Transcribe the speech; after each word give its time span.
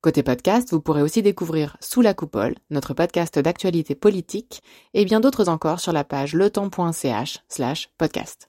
Côté 0.00 0.22
podcast, 0.22 0.70
vous 0.70 0.80
pourrez 0.80 1.02
aussi 1.02 1.22
découvrir 1.22 1.76
Sous 1.80 2.02
la 2.02 2.14
coupole, 2.14 2.54
notre 2.70 2.94
podcast 2.94 3.36
d'actualité 3.36 3.96
politique, 3.96 4.62
et 4.94 5.04
bien 5.04 5.18
d'autres 5.18 5.48
encore 5.48 5.80
sur 5.80 5.92
la 5.92 6.04
page 6.04 6.34
letemps.ch 6.34 7.40
slash 7.48 7.90
podcast. 7.98 8.48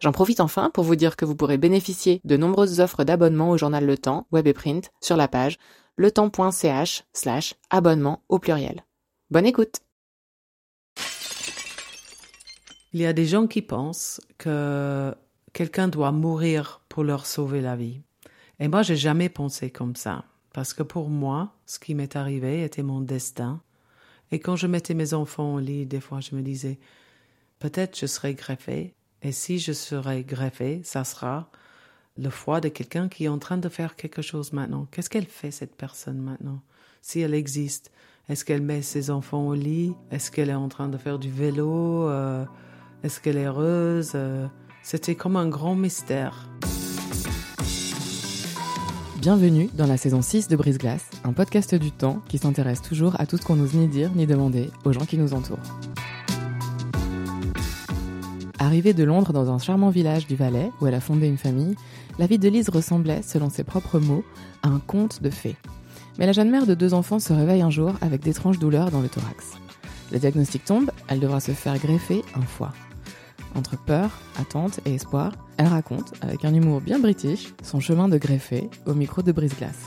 J'en 0.00 0.10
profite 0.10 0.40
enfin 0.40 0.70
pour 0.70 0.82
vous 0.82 0.96
dire 0.96 1.14
que 1.14 1.24
vous 1.24 1.36
pourrez 1.36 1.56
bénéficier 1.56 2.20
de 2.24 2.36
nombreuses 2.36 2.80
offres 2.80 3.04
d'abonnement 3.04 3.50
au 3.50 3.56
journal 3.56 3.86
Le 3.86 3.96
Temps, 3.96 4.26
web 4.32 4.48
et 4.48 4.52
print, 4.52 4.90
sur 5.00 5.16
la 5.16 5.28
page 5.28 5.58
letemps.ch 5.98 7.04
slash 7.12 7.54
abonnement 7.70 8.24
au 8.28 8.40
pluriel. 8.40 8.84
Bonne 9.30 9.46
écoute 9.46 9.82
Il 12.92 13.00
y 13.00 13.06
a 13.06 13.12
des 13.12 13.26
gens 13.26 13.46
qui 13.46 13.62
pensent 13.62 14.20
que 14.36 15.14
quelqu'un 15.52 15.86
doit 15.86 16.10
mourir 16.10 16.80
pour 16.88 17.04
leur 17.04 17.24
sauver 17.24 17.60
la 17.60 17.76
vie. 17.76 18.00
Et 18.58 18.66
moi, 18.66 18.82
j'ai 18.82 18.96
jamais 18.96 19.28
pensé 19.28 19.70
comme 19.70 19.94
ça. 19.94 20.24
Parce 20.52 20.72
que 20.72 20.82
pour 20.82 21.08
moi, 21.08 21.54
ce 21.66 21.78
qui 21.78 21.94
m'est 21.94 22.16
arrivé 22.16 22.64
était 22.64 22.82
mon 22.82 23.00
destin. 23.00 23.60
Et 24.30 24.40
quand 24.40 24.56
je 24.56 24.66
mettais 24.66 24.94
mes 24.94 25.14
enfants 25.14 25.54
au 25.54 25.58
lit, 25.58 25.86
des 25.86 26.00
fois, 26.00 26.20
je 26.20 26.34
me 26.34 26.42
disais, 26.42 26.78
peut-être 27.58 27.98
je 27.98 28.06
serai 28.06 28.34
greffé. 28.34 28.94
Et 29.22 29.32
si 29.32 29.58
je 29.58 29.72
serai 29.72 30.22
greffé, 30.22 30.80
ça 30.84 31.04
sera 31.04 31.50
le 32.16 32.30
foie 32.30 32.60
de 32.60 32.68
quelqu'un 32.68 33.08
qui 33.08 33.24
est 33.24 33.28
en 33.28 33.38
train 33.38 33.58
de 33.58 33.68
faire 33.68 33.96
quelque 33.96 34.22
chose 34.22 34.52
maintenant. 34.52 34.86
Qu'est-ce 34.90 35.10
qu'elle 35.10 35.26
fait, 35.26 35.50
cette 35.50 35.76
personne, 35.76 36.18
maintenant? 36.18 36.60
Si 37.00 37.20
elle 37.20 37.34
existe, 37.34 37.92
est-ce 38.28 38.44
qu'elle 38.44 38.62
met 38.62 38.82
ses 38.82 39.10
enfants 39.10 39.46
au 39.46 39.54
lit? 39.54 39.94
Est-ce 40.10 40.30
qu'elle 40.30 40.50
est 40.50 40.54
en 40.54 40.68
train 40.68 40.88
de 40.88 40.98
faire 40.98 41.18
du 41.18 41.30
vélo? 41.30 42.08
Euh, 42.08 42.44
est-ce 43.02 43.20
qu'elle 43.20 43.38
est 43.38 43.46
heureuse? 43.46 44.12
Euh, 44.14 44.46
c'était 44.82 45.14
comme 45.14 45.36
un 45.36 45.48
grand 45.48 45.74
mystère. 45.74 46.48
Bienvenue 49.20 49.68
dans 49.74 49.88
la 49.88 49.96
saison 49.96 50.22
6 50.22 50.46
de 50.46 50.54
Brise 50.54 50.78
Glace, 50.78 51.10
un 51.24 51.32
podcast 51.32 51.74
du 51.74 51.90
temps 51.90 52.22
qui 52.28 52.38
s'intéresse 52.38 52.80
toujours 52.80 53.20
à 53.20 53.26
tout 53.26 53.36
ce 53.36 53.42
qu'on 53.42 53.56
n'ose 53.56 53.74
ni 53.74 53.88
dire 53.88 54.12
ni 54.14 54.28
demander 54.28 54.70
aux 54.84 54.92
gens 54.92 55.04
qui 55.04 55.18
nous 55.18 55.34
entourent. 55.34 55.58
Arrivée 58.60 58.94
de 58.94 59.02
Londres 59.02 59.32
dans 59.32 59.50
un 59.50 59.58
charmant 59.58 59.90
village 59.90 60.28
du 60.28 60.36
Valais 60.36 60.70
où 60.80 60.86
elle 60.86 60.94
a 60.94 61.00
fondé 61.00 61.26
une 61.26 61.36
famille, 61.36 61.74
la 62.20 62.28
vie 62.28 62.38
de 62.38 62.48
Lise 62.48 62.68
ressemblait, 62.68 63.22
selon 63.22 63.50
ses 63.50 63.64
propres 63.64 63.98
mots, 63.98 64.22
à 64.62 64.68
un 64.68 64.78
conte 64.78 65.20
de 65.20 65.30
fées. 65.30 65.56
Mais 66.20 66.26
la 66.26 66.32
jeune 66.32 66.50
mère 66.50 66.66
de 66.66 66.74
deux 66.74 66.94
enfants 66.94 67.18
se 67.18 67.32
réveille 67.32 67.62
un 67.62 67.70
jour 67.70 67.94
avec 68.00 68.22
d'étranges 68.22 68.60
douleurs 68.60 68.92
dans 68.92 69.00
le 69.00 69.08
thorax. 69.08 69.54
Le 70.12 70.20
diagnostic 70.20 70.64
tombe, 70.64 70.92
elle 71.08 71.18
devra 71.18 71.40
se 71.40 71.50
faire 71.50 71.76
greffer 71.78 72.22
un 72.36 72.42
foie. 72.42 72.72
Entre 73.54 73.76
peur, 73.84 74.10
attente 74.38 74.80
et 74.84 74.94
espoir, 74.94 75.32
elle 75.56 75.66
raconte, 75.66 76.12
avec 76.20 76.44
un 76.44 76.54
humour 76.54 76.80
bien 76.80 76.98
british, 76.98 77.54
son 77.62 77.80
chemin 77.80 78.08
de 78.08 78.18
greffé 78.18 78.68
au 78.86 78.94
micro 78.94 79.22
de 79.22 79.32
Brise-Glace. 79.32 79.86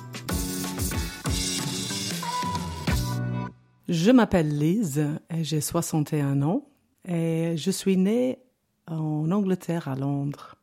Je 3.87 4.11
m'appelle 4.11 4.57
Lise 4.57 5.05
et 5.29 5.43
j'ai 5.43 5.61
61 5.61 6.41
ans 6.43 6.65
et 7.07 7.55
je 7.57 7.71
suis 7.71 7.97
née 7.97 8.39
en 8.87 9.29
Angleterre 9.31 9.87
à 9.87 9.95
Londres. 9.95 10.55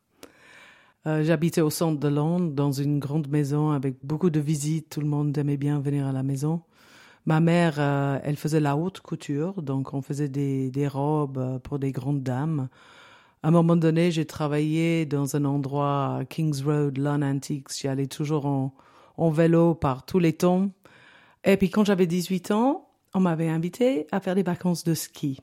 Euh, 1.06 1.22
j'habitais 1.24 1.60
au 1.60 1.70
centre 1.70 2.00
de 2.00 2.08
Londres 2.08 2.52
dans 2.52 2.72
une 2.72 2.98
grande 2.98 3.28
maison 3.28 3.70
avec 3.70 3.96
beaucoup 4.02 4.30
de 4.30 4.40
visites, 4.40 4.90
tout 4.90 5.00
le 5.00 5.06
monde 5.06 5.36
aimait 5.38 5.56
bien 5.56 5.78
venir 5.78 6.06
à 6.06 6.12
la 6.12 6.22
maison. 6.22 6.62
Ma 7.28 7.40
mère, 7.40 7.74
euh, 7.76 8.18
elle 8.24 8.38
faisait 8.38 8.58
la 8.58 8.74
haute 8.74 9.00
couture, 9.00 9.60
donc 9.60 9.92
on 9.92 10.00
faisait 10.00 10.30
des, 10.30 10.88
robes 10.88 11.36
euh, 11.36 11.58
pour 11.58 11.78
des 11.78 11.92
grandes 11.92 12.22
dames. 12.22 12.70
À 13.42 13.48
un 13.48 13.50
moment 13.50 13.76
donné, 13.76 14.10
j'ai 14.10 14.24
travaillé 14.24 15.04
dans 15.04 15.36
un 15.36 15.44
endroit 15.44 16.20
Kings 16.30 16.62
Road, 16.64 16.96
Lawn 16.96 17.22
Antiques. 17.22 17.68
J'y 17.78 17.86
allais 17.86 18.06
toujours 18.06 18.46
en, 18.46 18.72
en 19.18 19.28
vélo 19.28 19.74
par 19.74 20.06
tous 20.06 20.18
les 20.18 20.32
temps. 20.32 20.70
Et 21.44 21.58
puis 21.58 21.68
quand 21.68 21.84
j'avais 21.84 22.06
18 22.06 22.50
ans, 22.50 22.88
on 23.12 23.20
m'avait 23.20 23.50
invité 23.50 24.06
à 24.10 24.20
faire 24.20 24.34
des 24.34 24.42
vacances 24.42 24.82
de 24.82 24.94
ski. 24.94 25.38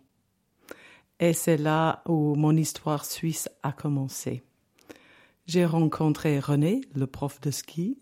Et 1.19 1.33
c'est 1.33 1.57
là 1.57 2.01
où 2.07 2.33
mon 2.33 2.57
histoire 2.57 3.05
suisse 3.05 3.47
a 3.61 3.71
commencé. 3.71 4.41
J'ai 5.45 5.65
rencontré 5.65 6.39
René, 6.39 6.81
le 6.95 7.05
prof 7.05 7.39
de 7.41 7.51
ski, 7.51 7.99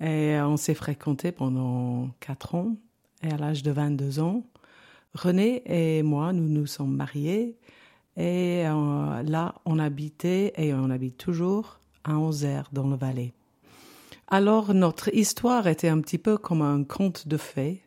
et 0.00 0.38
on 0.40 0.56
s'est 0.56 0.72
fréquenté 0.72 1.30
pendant 1.30 2.08
quatre 2.20 2.54
ans. 2.54 2.74
À 3.32 3.36
l'âge 3.36 3.64
de 3.64 3.72
22 3.72 4.20
ans, 4.20 4.44
René 5.14 5.62
et 5.66 6.02
moi, 6.04 6.32
nous 6.32 6.48
nous 6.48 6.66
sommes 6.66 6.94
mariés. 6.94 7.56
Et 8.16 8.62
euh, 8.66 9.22
là, 9.24 9.56
on 9.64 9.78
habitait 9.80 10.52
et 10.56 10.72
on 10.72 10.90
habite 10.90 11.18
toujours 11.18 11.80
à 12.04 12.16
Anzère, 12.16 12.68
dans 12.72 12.86
le 12.86 12.96
Valais. 12.96 13.32
Alors, 14.28 14.74
notre 14.74 15.12
histoire 15.12 15.66
était 15.66 15.88
un 15.88 16.00
petit 16.00 16.18
peu 16.18 16.38
comme 16.38 16.62
un 16.62 16.84
conte 16.84 17.26
de 17.26 17.36
fées. 17.36 17.82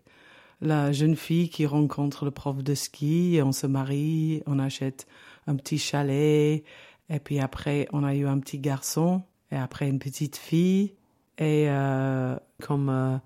La 0.62 0.92
jeune 0.92 1.16
fille 1.16 1.50
qui 1.50 1.66
rencontre 1.66 2.26
le 2.26 2.32
prof 2.32 2.62
de 2.62 2.76
ski, 2.76 3.40
on 3.42 3.54
se 3.54 3.66
marie, 3.66 4.44
on 4.46 4.60
achète 4.60 5.08
un 5.48 5.56
petit 5.56 5.78
chalet, 5.78 6.64
et 7.10 7.20
puis 7.24 7.40
après, 7.40 7.88
on 7.94 8.04
a 8.04 8.14
eu 8.14 8.28
un 8.28 8.40
petit 8.40 8.60
garçon, 8.60 9.24
et 9.52 9.56
après 9.56 9.88
une 9.88 10.00
petite 10.00 10.36
fille. 10.36 10.96
Et 11.38 11.70
euh, 11.70 12.36
comme 12.62 12.90
euh, 12.90 13.18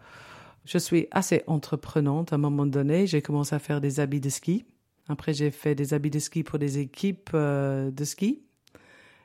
je 0.65 0.77
suis 0.77 1.07
assez 1.11 1.43
entreprenante. 1.47 2.33
À 2.33 2.35
un 2.35 2.39
moment 2.39 2.65
donné, 2.65 3.07
j'ai 3.07 3.21
commencé 3.21 3.55
à 3.55 3.59
faire 3.59 3.81
des 3.81 3.99
habits 3.99 4.21
de 4.21 4.29
ski. 4.29 4.65
Après, 5.09 5.33
j'ai 5.33 5.51
fait 5.51 5.75
des 5.75 5.93
habits 5.93 6.09
de 6.09 6.19
ski 6.19 6.43
pour 6.43 6.59
des 6.59 6.79
équipes 6.79 7.31
euh, 7.33 7.91
de 7.91 8.03
ski. 8.05 8.43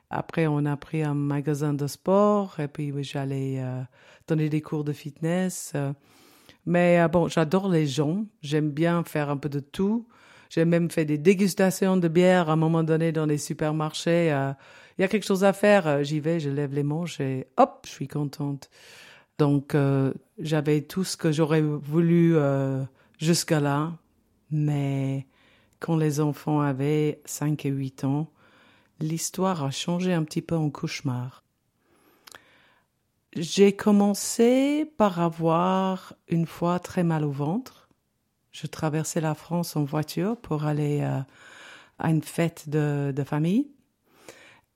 Après, 0.09 0.47
on 0.47 0.65
a 0.65 0.75
pris 0.75 1.03
un 1.03 1.13
magasin 1.13 1.73
de 1.73 1.87
sport 1.87 2.59
et 2.59 2.67
puis 2.67 2.91
j'allais 3.03 3.59
euh, 3.59 3.81
donner 4.27 4.49
des 4.49 4.61
cours 4.61 4.83
de 4.83 4.91
fitness. 4.91 5.71
Euh. 5.75 5.93
Mais 6.65 7.07
bon, 7.07 7.27
j'adore 7.27 7.69
les 7.69 7.87
gens. 7.87 8.25
J'aime 8.41 8.71
bien 8.71 9.03
faire 9.03 9.29
un 9.29 9.37
peu 9.37 9.49
de 9.49 9.59
tout. 9.59 10.07
J'ai 10.49 10.65
même 10.65 10.91
fait 10.91 11.05
des 11.05 11.17
dégustations 11.17 11.95
de 11.95 12.07
bière 12.07 12.49
à 12.49 12.53
un 12.53 12.57
moment 12.57 12.83
donné 12.83 13.11
dans 13.11 13.25
les 13.25 13.37
supermarchés. 13.37 14.27
Il 14.97 15.01
y 15.01 15.05
a 15.05 15.07
quelque 15.07 15.25
chose 15.25 15.43
à 15.43 15.53
faire. 15.53 16.03
J'y 16.03 16.19
vais, 16.19 16.39
je 16.39 16.49
lève 16.49 16.73
les 16.73 16.83
manches 16.83 17.21
et 17.21 17.47
hop, 17.57 17.83
je 17.85 17.91
suis 17.91 18.07
contente. 18.07 18.69
Donc, 19.39 19.73
euh, 19.73 20.13
j'avais 20.37 20.81
tout 20.81 21.05
ce 21.05 21.15
que 21.15 21.31
j'aurais 21.31 21.61
voulu 21.61 22.35
euh, 22.35 22.83
jusqu'à 23.17 23.61
là, 23.61 23.93
mais 24.51 25.27
quand 25.79 25.95
les 25.95 26.19
enfants 26.19 26.59
avaient 26.59 27.21
5 27.23 27.65
et 27.65 27.69
8 27.69 28.03
ans, 28.03 28.29
l'histoire 28.99 29.63
a 29.63 29.71
changé 29.71 30.11
un 30.11 30.25
petit 30.25 30.41
peu 30.41 30.57
en 30.57 30.69
cauchemar. 30.69 31.45
J'ai 33.33 33.71
commencé 33.71 34.91
par 34.97 35.21
avoir 35.21 36.15
une 36.27 36.45
fois 36.45 36.77
très 36.79 37.03
mal 37.03 37.23
au 37.23 37.31
ventre. 37.31 37.87
Je 38.51 38.67
traversais 38.67 39.21
la 39.21 39.35
France 39.35 39.77
en 39.77 39.85
voiture 39.85 40.35
pour 40.35 40.65
aller 40.65 40.99
euh, 41.01 41.21
à 41.97 42.09
une 42.09 42.23
fête 42.23 42.67
de, 42.67 43.13
de 43.15 43.23
famille. 43.23 43.71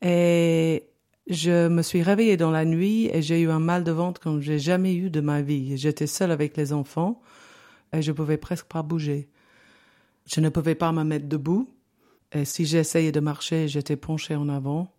Et 0.02 0.88
je 1.28 1.68
me 1.68 1.82
suis 1.82 2.04
réveillée 2.04 2.38
dans 2.38 2.52
la 2.52 2.66
nuit 2.66 3.10
et 3.14 3.22
j'ai 3.22 3.42
eu 3.42 3.50
un 3.50 3.60
mal 3.60 3.84
de 3.84 3.92
ventre 3.92 4.20
comme 4.20 4.42
j'ai 4.42 4.60
jamais 4.60 4.94
eu 4.96 5.10
de 5.10 5.22
ma 5.22 5.42
vie. 5.42 5.78
J'étais 5.78 6.08
seule 6.08 6.32
avec 6.32 6.58
les 6.58 6.74
enfants 6.74 7.22
et 7.94 8.02
je 8.02 8.12
pouvais 8.12 8.38
presque 8.38 8.66
pas 8.66 8.84
bouger. 8.84 9.30
Je 10.26 10.42
ne 10.42 10.50
pouvais 10.50 10.76
pas 10.76 10.92
me 10.92 11.04
mettre 11.04 11.28
debout 11.28 11.70
et 12.34 12.46
si 12.46 12.66
j'essayais 12.66 13.12
de 13.12 13.20
marcher, 13.20 13.68
j'étais 13.68 13.96
penchée 13.96 14.36
en 14.36 14.50
avant. 14.50 14.94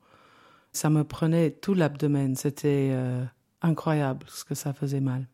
Ça 0.73 0.89
me 0.91 1.05
prenait 1.05 1.51
tout 1.51 1.75
l'abdomen. 1.75 2.37
C'était 2.37 2.91
euh, 2.93 3.25
incroyable 3.61 4.27
ce 4.29 4.45
que 4.45 4.55
ça 4.55 4.73
faisait 4.73 5.01
mal. 5.01 5.29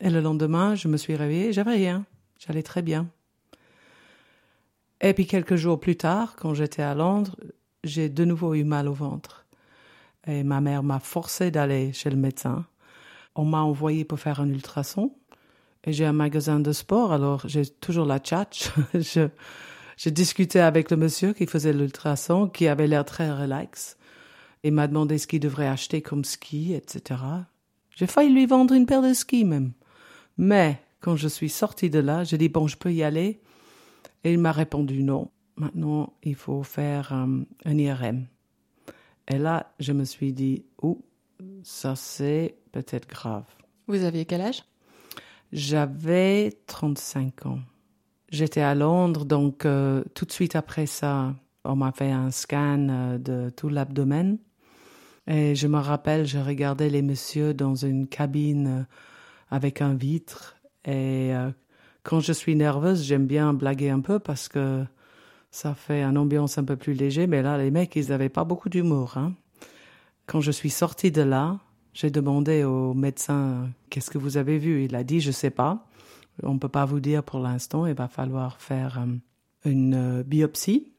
Et 0.00 0.10
le 0.10 0.20
lendemain, 0.20 0.74
je 0.74 0.88
me 0.88 0.96
suis 0.96 1.16
réveillée, 1.16 1.52
j'avais 1.52 1.72
rien. 1.72 2.04
J'allais 2.38 2.62
très 2.62 2.82
bien. 2.82 3.08
Et 5.00 5.14
puis 5.14 5.26
quelques 5.26 5.56
jours 5.56 5.80
plus 5.80 5.96
tard, 5.96 6.36
quand 6.36 6.54
j'étais 6.54 6.82
à 6.82 6.94
Londres, 6.94 7.36
j'ai 7.84 8.08
de 8.08 8.24
nouveau 8.24 8.54
eu 8.54 8.64
mal 8.64 8.88
au 8.88 8.92
ventre. 8.92 9.45
Et 10.26 10.42
ma 10.42 10.60
mère 10.60 10.82
m'a 10.82 10.98
forcé 10.98 11.50
d'aller 11.50 11.92
chez 11.92 12.10
le 12.10 12.16
médecin. 12.16 12.66
On 13.34 13.44
m'a 13.44 13.60
envoyé 13.62 14.04
pour 14.04 14.18
faire 14.18 14.40
un 14.40 14.48
ultrason. 14.48 15.14
Et 15.84 15.92
j'ai 15.92 16.04
un 16.04 16.12
magasin 16.12 16.58
de 16.58 16.72
sport, 16.72 17.12
alors 17.12 17.42
j'ai 17.46 17.64
toujours 17.64 18.06
la 18.06 18.18
tchatch. 18.18 18.70
je, 18.94 19.28
j'ai 19.96 20.10
discuté 20.10 20.60
avec 20.60 20.90
le 20.90 20.96
monsieur 20.96 21.32
qui 21.32 21.46
faisait 21.46 21.72
l'ultrason, 21.72 22.48
qui 22.48 22.66
avait 22.66 22.88
l'air 22.88 23.04
très 23.04 23.30
relax. 23.30 23.96
Il 24.64 24.72
m'a 24.72 24.88
demandé 24.88 25.16
ce 25.18 25.26
qu'il 25.26 25.40
devrait 25.40 25.68
acheter 25.68 26.02
comme 26.02 26.24
ski, 26.24 26.74
etc. 26.74 27.20
J'ai 27.94 28.06
failli 28.06 28.32
lui 28.32 28.46
vendre 28.46 28.74
une 28.74 28.86
paire 28.86 29.02
de 29.02 29.14
skis 29.14 29.44
même. 29.44 29.72
Mais 30.38 30.82
quand 31.00 31.16
je 31.16 31.28
suis 31.28 31.48
sortie 31.48 31.88
de 31.88 32.00
là, 32.00 32.24
j'ai 32.24 32.36
dit 32.36 32.48
bon, 32.48 32.66
je 32.66 32.76
peux 32.76 32.92
y 32.92 33.02
aller. 33.02 33.40
Et 34.24 34.32
il 34.32 34.38
m'a 34.38 34.52
répondu 34.52 35.02
non. 35.02 35.30
Maintenant, 35.56 36.12
il 36.22 36.34
faut 36.34 36.62
faire 36.62 37.12
euh, 37.12 37.44
un 37.64 37.78
IRM. 37.78 38.26
Et 39.28 39.38
là, 39.38 39.72
je 39.80 39.92
me 39.92 40.04
suis 40.04 40.32
dit, 40.32 40.64
oh, 40.82 41.04
ça 41.62 41.96
c'est 41.96 42.56
peut-être 42.72 43.08
grave. 43.08 43.44
Vous 43.88 44.04
aviez 44.04 44.24
quel 44.24 44.40
âge? 44.40 44.64
J'avais 45.52 46.58
35 46.66 47.46
ans. 47.46 47.60
J'étais 48.30 48.60
à 48.60 48.74
Londres, 48.74 49.24
donc 49.24 49.64
euh, 49.64 50.02
tout 50.14 50.24
de 50.24 50.32
suite 50.32 50.56
après 50.56 50.86
ça, 50.86 51.34
on 51.64 51.76
m'a 51.76 51.92
fait 51.92 52.10
un 52.10 52.30
scan 52.30 52.88
euh, 52.88 53.18
de 53.18 53.50
tout 53.50 53.68
l'abdomen. 53.68 54.38
Et 55.28 55.54
je 55.54 55.66
me 55.66 55.78
rappelle, 55.78 56.26
je 56.26 56.38
regardais 56.38 56.88
les 56.88 57.02
messieurs 57.02 57.54
dans 57.54 57.74
une 57.74 58.06
cabine 58.08 58.66
euh, 58.66 58.82
avec 59.50 59.80
un 59.80 59.94
vitre. 59.94 60.56
Et 60.84 61.32
quand 62.04 62.20
je 62.20 62.32
suis 62.32 62.54
nerveuse, 62.54 63.02
j'aime 63.02 63.26
bien 63.26 63.52
blaguer 63.52 63.90
un 63.90 63.98
peu 63.98 64.20
parce 64.20 64.48
que 64.48 64.84
ça 65.50 65.74
fait 65.74 66.02
une 66.02 66.18
ambiance 66.18 66.58
un 66.58 66.64
peu 66.64 66.76
plus 66.76 66.92
léger. 66.92 67.26
Mais 67.26 67.42
là, 67.42 67.58
les 67.58 67.70
mecs, 67.70 67.96
ils 67.96 68.08
n'avaient 68.08 68.28
pas 68.28 68.44
beaucoup 68.44 68.68
d'humour. 68.68 69.16
Hein. 69.16 69.34
Quand 70.26 70.40
je 70.40 70.50
suis 70.50 70.70
sortie 70.70 71.10
de 71.10 71.22
là, 71.22 71.58
j'ai 71.92 72.10
demandé 72.10 72.64
au 72.64 72.92
médecin 72.92 73.70
qu'est-ce 73.88 74.10
que 74.10 74.18
vous 74.18 74.36
avez 74.36 74.58
vu? 74.58 74.84
Il 74.84 74.94
a 74.94 75.04
dit 75.04 75.20
je 75.20 75.30
sais 75.30 75.50
pas. 75.50 75.86
On 76.42 76.54
ne 76.54 76.58
peut 76.58 76.68
pas 76.68 76.84
vous 76.84 77.00
dire 77.00 77.22
pour 77.22 77.40
l'instant. 77.40 77.86
Il 77.86 77.94
va 77.94 78.08
falloir 78.08 78.60
faire 78.60 78.98
euh, 78.98 79.16
une 79.64 79.94
euh, 79.94 80.22
biopsie. 80.22 80.92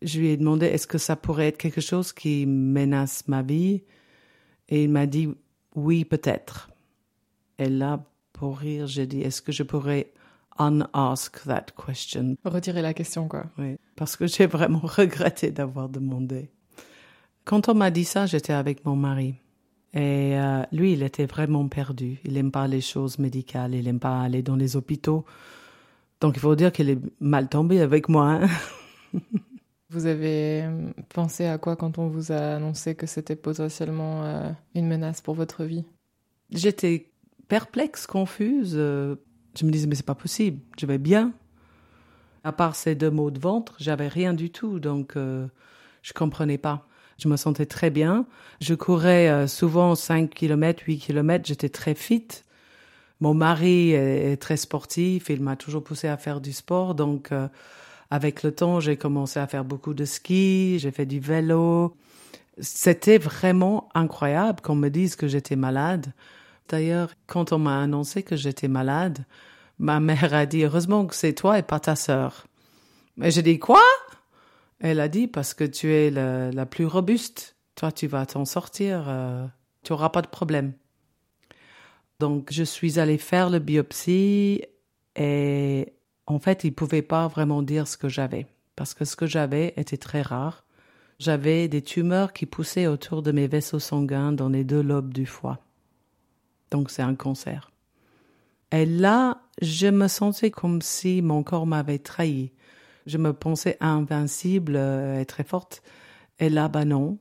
Je 0.00 0.20
lui 0.20 0.28
ai 0.28 0.36
demandé 0.36 0.66
est-ce 0.66 0.86
que 0.86 0.96
ça 0.96 1.16
pourrait 1.16 1.48
être 1.48 1.58
quelque 1.58 1.80
chose 1.80 2.12
qui 2.12 2.46
menace 2.46 3.26
ma 3.28 3.42
vie? 3.42 3.82
Et 4.68 4.84
il 4.84 4.90
m'a 4.90 5.06
dit 5.06 5.28
oui 5.74 6.04
peut-être. 6.04 6.70
Et 7.58 7.68
là, 7.68 8.04
pour 8.32 8.58
rire, 8.58 8.86
j'ai 8.86 9.06
dit 9.06 9.20
est-ce 9.20 9.42
que 9.42 9.52
je 9.52 9.64
pourrais 9.64 10.12
unask 10.58 11.44
that 11.44 11.66
question. 11.84 12.36
Retirer 12.44 12.82
la 12.82 12.94
question, 12.94 13.28
quoi. 13.28 13.46
Oui, 13.58 13.76
parce 13.96 14.16
que 14.16 14.26
j'ai 14.26 14.46
vraiment 14.46 14.80
regretté 14.82 15.50
d'avoir 15.50 15.88
demandé. 15.88 16.50
Quand 17.44 17.68
on 17.68 17.74
m'a 17.74 17.90
dit 17.90 18.04
ça, 18.04 18.26
j'étais 18.26 18.52
avec 18.52 18.84
mon 18.84 18.96
mari. 18.96 19.34
Et 19.94 20.38
euh, 20.38 20.62
lui, 20.70 20.92
il 20.92 21.02
était 21.02 21.26
vraiment 21.26 21.66
perdu. 21.68 22.18
Il 22.24 22.34
n'aime 22.34 22.50
pas 22.50 22.68
les 22.68 22.82
choses 22.82 23.18
médicales, 23.18 23.74
il 23.74 23.84
n'aime 23.84 24.00
pas 24.00 24.20
aller 24.20 24.42
dans 24.42 24.56
les 24.56 24.76
hôpitaux. 24.76 25.24
Donc 26.20 26.36
il 26.36 26.40
faut 26.40 26.54
dire 26.56 26.72
qu'il 26.72 26.90
est 26.90 26.98
mal 27.20 27.48
tombé 27.48 27.80
avec 27.80 28.08
moi. 28.08 28.40
Hein. 28.42 28.48
vous 29.90 30.06
avez 30.06 30.62
euh, 30.64 30.90
pensé 31.08 31.46
à 31.46 31.56
quoi 31.56 31.76
quand 31.76 31.98
on 31.98 32.08
vous 32.08 32.32
a 32.32 32.56
annoncé 32.56 32.94
que 32.94 33.06
c'était 33.06 33.36
potentiellement 33.36 34.24
euh, 34.24 34.50
une 34.74 34.86
menace 34.86 35.22
pour 35.22 35.34
votre 35.34 35.64
vie? 35.64 35.84
J'étais 36.50 37.10
perplexe, 37.48 38.06
confuse. 38.06 38.76
Je 39.58 39.66
me 39.66 39.70
disais, 39.70 39.86
mais 39.86 39.94
c'est 39.94 40.06
pas 40.06 40.14
possible, 40.14 40.60
je 40.78 40.86
vais 40.86 40.98
bien. 40.98 41.32
À 42.44 42.52
part 42.52 42.76
ces 42.76 42.94
deux 42.94 43.10
mots 43.10 43.30
de 43.30 43.38
ventre, 43.38 43.74
j'avais 43.78 44.08
rien 44.08 44.32
du 44.32 44.50
tout, 44.50 44.78
donc 44.78 45.16
je 45.16 46.12
comprenais 46.12 46.58
pas. 46.58 46.86
Je 47.18 47.28
me 47.28 47.36
sentais 47.36 47.66
très 47.66 47.90
bien. 47.90 48.26
Je 48.60 48.74
courais 48.74 49.28
euh, 49.28 49.46
souvent 49.48 49.94
5 49.94 50.30
km, 50.30 50.84
8 50.86 50.98
km. 50.98 51.46
J'étais 51.46 51.68
très 51.68 51.94
fit. 51.94 52.28
Mon 53.20 53.34
mari 53.34 53.90
est, 53.90 54.40
très 54.40 54.56
sportif. 54.56 55.28
Il 55.28 55.42
m'a 55.42 55.56
toujours 55.56 55.82
poussé 55.82 56.06
à 56.06 56.16
faire 56.16 56.40
du 56.40 56.52
sport. 56.52 56.94
Donc, 56.94 57.32
euh, 57.32 57.48
avec 58.10 58.44
le 58.44 58.52
temps, 58.52 58.78
j'ai 58.78 58.96
commencé 58.96 59.40
à 59.40 59.48
faire 59.48 59.64
beaucoup 59.64 59.94
de 59.94 60.04
ski. 60.04 60.78
J'ai 60.78 60.92
fait 60.92 61.06
du 61.06 61.18
vélo. 61.18 61.96
C'était 62.60 63.18
vraiment 63.18 63.88
incroyable 63.94 64.60
qu'on 64.60 64.76
me 64.76 64.88
dise 64.88 65.16
que 65.16 65.26
j'étais 65.26 65.56
malade. 65.56 66.12
D'ailleurs, 66.68 67.10
quand 67.26 67.52
on 67.52 67.58
m'a 67.58 67.80
annoncé 67.80 68.22
que 68.22 68.36
j'étais 68.36 68.68
malade, 68.68 69.24
ma 69.78 70.00
mère 70.00 70.34
a 70.34 70.46
dit 70.46 70.64
heureusement 70.64 71.06
que 71.06 71.14
c'est 71.14 71.32
toi 71.32 71.58
et 71.58 71.62
pas 71.62 71.80
ta 71.80 71.96
sœur. 71.96 72.46
Mais 73.16 73.30
j'ai 73.30 73.42
dit 73.42 73.58
quoi? 73.58 73.82
Elle 74.80 75.00
a 75.00 75.08
dit 75.08 75.26
parce 75.26 75.54
que 75.54 75.64
tu 75.64 75.92
es 75.92 76.10
la, 76.10 76.66
plus 76.66 76.86
robuste. 76.86 77.56
Toi, 77.74 77.92
tu 77.92 78.06
vas 78.06 78.26
t'en 78.26 78.44
sortir. 78.44 79.04
Euh, 79.08 79.46
tu 79.82 79.92
n'auras 79.92 80.10
pas 80.10 80.22
de 80.22 80.28
problème. 80.28 80.72
Donc, 82.20 82.48
je 82.52 82.64
suis 82.64 82.98
allée 82.98 83.18
faire 83.18 83.50
le 83.50 83.58
biopsie 83.58 84.62
et 85.16 85.92
en 86.26 86.38
fait, 86.38 86.64
ils 86.64 86.70
ne 86.70 86.74
pouvaient 86.74 87.02
pas 87.02 87.28
vraiment 87.28 87.62
dire 87.62 87.88
ce 87.88 87.96
que 87.96 88.08
j'avais 88.08 88.46
parce 88.76 88.94
que 88.94 89.04
ce 89.04 89.16
que 89.16 89.26
j'avais 89.26 89.74
était 89.76 89.96
très 89.96 90.22
rare. 90.22 90.64
J'avais 91.18 91.66
des 91.66 91.82
tumeurs 91.82 92.32
qui 92.32 92.46
poussaient 92.46 92.86
autour 92.86 93.22
de 93.22 93.32
mes 93.32 93.48
vaisseaux 93.48 93.80
sanguins 93.80 94.30
dans 94.30 94.48
les 94.48 94.62
deux 94.62 94.82
lobes 94.82 95.12
du 95.12 95.26
foie. 95.26 95.58
Donc, 96.70 96.90
c'est 96.90 97.02
un 97.02 97.14
cancer. 97.14 97.70
Et 98.70 98.84
là, 98.84 99.42
je 99.62 99.86
me 99.86 100.08
sentais 100.08 100.50
comme 100.50 100.82
si 100.82 101.22
mon 101.22 101.42
corps 101.42 101.66
m'avait 101.66 101.98
trahi. 101.98 102.52
Je 103.06 103.18
me 103.18 103.32
pensais 103.32 103.76
invincible 103.80 104.76
euh, 104.76 105.20
et 105.20 105.26
très 105.26 105.44
forte. 105.44 105.82
Et 106.38 106.50
là, 106.50 106.68
bah 106.68 106.84
non. 106.84 107.18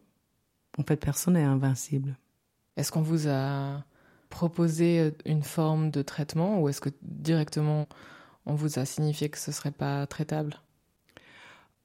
En 0.77 0.83
fait, 0.83 0.97
personne 0.97 1.35
n'est 1.35 1.43
invincible. 1.43 2.17
Est-ce 2.75 2.91
qu'on 2.91 3.01
vous 3.01 3.27
a 3.27 3.83
proposé 4.29 4.99
euh, 4.99 5.11
une 5.25 5.43
forme 5.43 5.89
de 5.89 6.01
traitement 6.01 6.59
ou 6.59 6.69
est-ce 6.69 6.81
que 6.81 6.89
directement 7.01 7.87
on 8.45 8.53
vous 8.53 8.79
a 8.79 8.85
signifié 8.85 9.29
que 9.29 9.37
ce 9.37 9.51
serait 9.51 9.71
pas 9.71 10.05
traitable? 10.07 10.61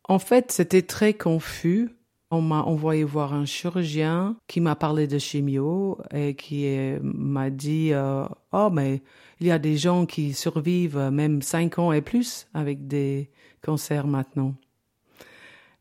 En 0.05 0.19
fait, 0.19 0.53
c'était 0.53 0.83
très 0.83 1.15
confus. 1.15 1.91
On 2.33 2.41
m'a 2.41 2.63
envoyé 2.63 3.05
voir 3.05 3.35
un 3.35 3.45
chirurgien 3.45 4.37
qui 4.49 4.61
m'a 4.61 4.75
parlé 4.75 5.07
de 5.07 5.19
chimio 5.19 5.99
et 6.13 6.35
qui 6.35 6.67
m'a 7.03 7.51
dit 7.51 7.93
euh, 7.93 8.25
Oh, 8.53 8.71
mais 8.73 9.03
il 9.39 9.47
y 9.47 9.51
a 9.51 9.59
des 9.59 9.77
gens 9.77 10.07
qui 10.07 10.33
survivent 10.33 11.11
même 11.13 11.43
cinq 11.43 11.79
ans 11.79 11.93
et 11.93 12.01
plus 12.01 12.49
avec 12.55 12.89
des 12.89 13.31
cancer 13.63 14.07
maintenant. 14.07 14.55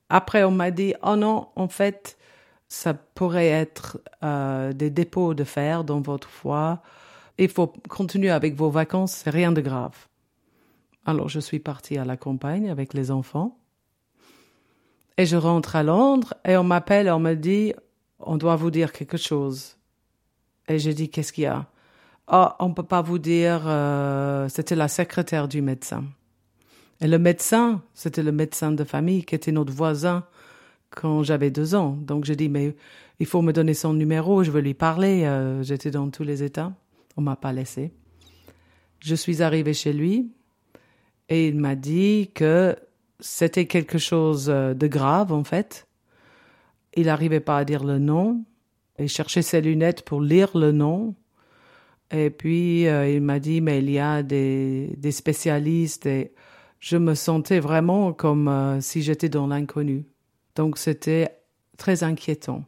Après, 0.09 0.44
on 0.44 0.51
m'a 0.51 0.71
dit, 0.71 0.94
oh 1.03 1.15
non, 1.15 1.48
en 1.56 1.68
fait, 1.68 2.18
ça 2.68 2.94
pourrait 2.94 3.47
être 3.47 4.00
euh, 4.24 4.74
des 4.74 4.89
dépôts 4.89 5.33
de 5.33 5.44
fer 5.44 5.83
dans 5.83 6.01
votre 6.01 6.30
foie. 6.30 6.81
Il 7.38 7.50
faut 7.50 7.68
continuer 7.89 8.30
avec 8.30 8.56
vos 8.56 8.69
vacances, 8.69 9.24
rien 9.25 9.51
de 9.51 9.62
grave. 9.62 10.07
Alors, 11.06 11.30
je 11.30 11.39
suis 11.39 11.59
partie 11.59 11.97
à 11.97 12.06
la 12.06 12.18
campagne 12.18 12.69
avec 12.69 12.94
les 12.94 13.09
enfants. 13.09 13.57
Et 15.21 15.27
je 15.27 15.38
rentre 15.38 15.75
à 15.75 15.83
Londres 15.83 16.33
et 16.44 16.57
on 16.57 16.63
m'appelle 16.63 17.06
et 17.06 17.12
on 17.12 17.19
me 17.19 17.35
dit, 17.35 17.73
on 18.18 18.38
doit 18.38 18.56
vous 18.56 18.71
dire 18.71 18.91
quelque 18.91 19.18
chose. 19.18 19.77
Et 20.68 20.79
je 20.79 20.89
dis, 20.89 21.09
qu'est-ce 21.12 21.31
qu'il 21.31 21.44
y 21.44 21.45
a? 21.45 21.68
Oh, 22.33 22.47
on 22.57 22.73
peut 22.73 22.81
pas 22.81 23.03
vous 23.03 23.19
dire, 23.19 23.62
euh, 23.68 24.50
c'était 24.50 24.73
la 24.73 24.88
secrétaire 24.88 25.47
du 25.47 25.62
médecin. 25.62 26.06
Et 27.01 27.07
le 27.07 27.19
médecin, 27.19 27.83
c'était 27.94 28.23
le 28.23 28.31
médecin 28.31 28.71
de 28.71 28.83
famille 28.83 29.23
qui 29.23 29.35
était 29.35 29.51
notre 29.51 29.71
voisin 29.71 30.25
quand 30.89 31.21
j'avais 31.21 31.51
deux 31.51 31.75
ans. 31.75 32.00
Donc 32.01 32.25
j'ai 32.25 32.35
dit, 32.35 32.50
mais 32.50 32.75
il 33.19 33.27
faut 33.27 33.44
me 33.44 33.53
donner 33.53 33.75
son 33.75 33.94
numéro, 33.94 34.44
je 34.44 34.49
veux 34.49 34.61
lui 34.61 34.73
parler. 34.73 35.25
Euh, 35.25 35.61
j'étais 35.61 35.92
dans 35.92 36.09
tous 36.09 36.23
les 36.23 36.42
états. 36.42 36.73
On 37.16 37.21
m'a 37.21 37.35
pas 37.35 37.54
laissé. 37.54 37.94
Je 39.01 39.13
suis 39.13 39.44
arrivée 39.44 39.75
chez 39.75 39.94
lui 39.94 40.31
et 41.30 41.47
il 41.47 41.59
m'a 41.59 41.75
dit 41.75 42.31
que 42.33 42.75
c'était 43.21 43.68
quelque 43.68 43.97
chose 43.97 44.49
euh, 44.49 44.73
de 44.73 44.87
grave 44.87 45.31
en 45.31 45.44
fait. 45.44 45.87
Il 46.95 47.06
n'arrivait 47.06 47.40
pas 47.40 47.57
à 47.59 47.66
dire 47.66 47.83
le 47.83 47.99
nom. 47.99 48.44
Il 48.99 49.07
cherchait 49.07 49.42
ses 49.42 49.61
lunettes 49.61 50.04
pour 50.04 50.21
lire 50.21 50.57
le 50.57 50.71
nom. 50.71 51.16
Et 52.11 52.30
puis 52.30 52.87
euh, 52.87 53.09
il 53.09 53.21
m'a 53.21 53.40
dit, 53.40 53.61
mais 53.61 53.80
il 53.80 53.90
y 53.90 53.99
a 53.99 54.23
des, 54.23 54.94
des 54.97 55.11
spécialistes 55.11 56.06
et 56.06 56.33
je 56.80 56.97
me 56.97 57.16
sentais 57.16 57.59
vraiment 57.59 58.11
comme 58.11 58.47
euh, 58.47 58.81
si 58.81 59.01
j'étais 59.01 59.30
dans 59.30 59.47
l'inconnu. 59.47 60.06
Donc 60.56 60.78
c'était 60.78 61.37
très 61.78 62.04
inquiétant. 62.04 62.66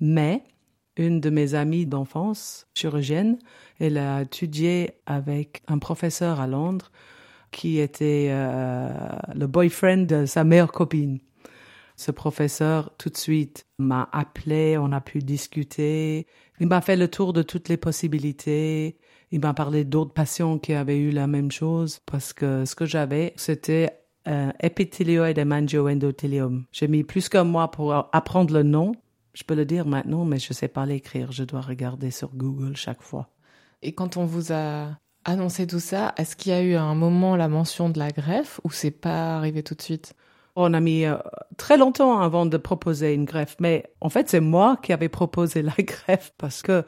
Mais 0.00 0.44
une 0.96 1.20
de 1.20 1.30
mes 1.30 1.54
amies 1.54 1.86
d'enfance, 1.86 2.66
chirurgienne, 2.74 3.38
elle 3.78 3.96
a 3.96 4.22
étudié 4.22 4.90
avec 5.06 5.62
un 5.68 5.78
professeur 5.78 6.40
à 6.40 6.46
Londres 6.48 6.90
qui 7.50 7.78
était 7.78 8.28
euh, 8.30 8.88
le 9.34 9.46
boyfriend 9.46 10.06
de 10.06 10.26
sa 10.26 10.44
meilleure 10.44 10.72
copine. 10.72 11.18
Ce 11.96 12.12
professeur, 12.12 12.92
tout 12.96 13.08
de 13.08 13.16
suite, 13.16 13.66
m'a 13.78 14.08
appelé, 14.12 14.78
on 14.78 14.92
a 14.92 15.00
pu 15.00 15.18
discuter. 15.18 16.26
Il 16.60 16.68
m'a 16.68 16.80
fait 16.80 16.96
le 16.96 17.08
tour 17.08 17.32
de 17.32 17.42
toutes 17.42 17.68
les 17.68 17.76
possibilités. 17.76 18.98
Il 19.32 19.40
m'a 19.40 19.52
parlé 19.52 19.84
d'autres 19.84 20.12
patients 20.12 20.58
qui 20.58 20.74
avaient 20.74 20.98
eu 20.98 21.10
la 21.10 21.26
même 21.26 21.50
chose 21.50 21.98
parce 22.06 22.32
que 22.32 22.64
ce 22.64 22.76
que 22.76 22.86
j'avais, 22.86 23.32
c'était 23.36 23.90
un 24.26 24.52
épithélioïde 24.60 25.44
mangio-endothelium. 25.44 26.66
J'ai 26.70 26.86
mis 26.86 27.02
plus 27.02 27.28
qu'un 27.28 27.44
mois 27.44 27.70
pour 27.70 27.92
apprendre 27.92 28.54
le 28.54 28.62
nom. 28.62 28.92
Je 29.32 29.42
peux 29.42 29.54
le 29.54 29.64
dire 29.64 29.86
maintenant, 29.86 30.24
mais 30.24 30.38
je 30.38 30.50
ne 30.50 30.54
sais 30.54 30.68
pas 30.68 30.86
l'écrire. 30.86 31.32
Je 31.32 31.44
dois 31.44 31.60
regarder 31.60 32.10
sur 32.10 32.34
Google 32.34 32.76
chaque 32.76 33.02
fois. 33.02 33.28
Et 33.82 33.92
quand 33.92 34.16
on 34.16 34.24
vous 34.24 34.52
a 34.52 34.98
annoncé 35.28 35.66
tout 35.66 35.80
ça, 35.80 36.14
est-ce 36.16 36.34
qu'il 36.36 36.52
y 36.52 36.54
a 36.54 36.62
eu 36.62 36.74
un 36.74 36.94
moment 36.94 37.36
la 37.36 37.48
mention 37.48 37.90
de 37.90 37.98
la 37.98 38.10
greffe 38.10 38.60
ou 38.64 38.70
c'est 38.70 38.90
pas 38.90 39.36
arrivé 39.36 39.62
tout 39.62 39.74
de 39.74 39.82
suite? 39.82 40.14
On 40.56 40.72
a 40.74 40.80
mis 40.80 41.04
euh, 41.04 41.16
très 41.56 41.76
longtemps 41.76 42.20
avant 42.20 42.46
de 42.46 42.56
proposer 42.56 43.14
une 43.14 43.26
greffe, 43.26 43.56
mais 43.60 43.84
en 44.00 44.08
fait, 44.08 44.28
c'est 44.28 44.40
moi 44.40 44.78
qui 44.82 44.92
avais 44.92 45.08
proposé 45.08 45.62
la 45.62 45.74
greffe 45.78 46.32
parce 46.38 46.62
que 46.62 46.82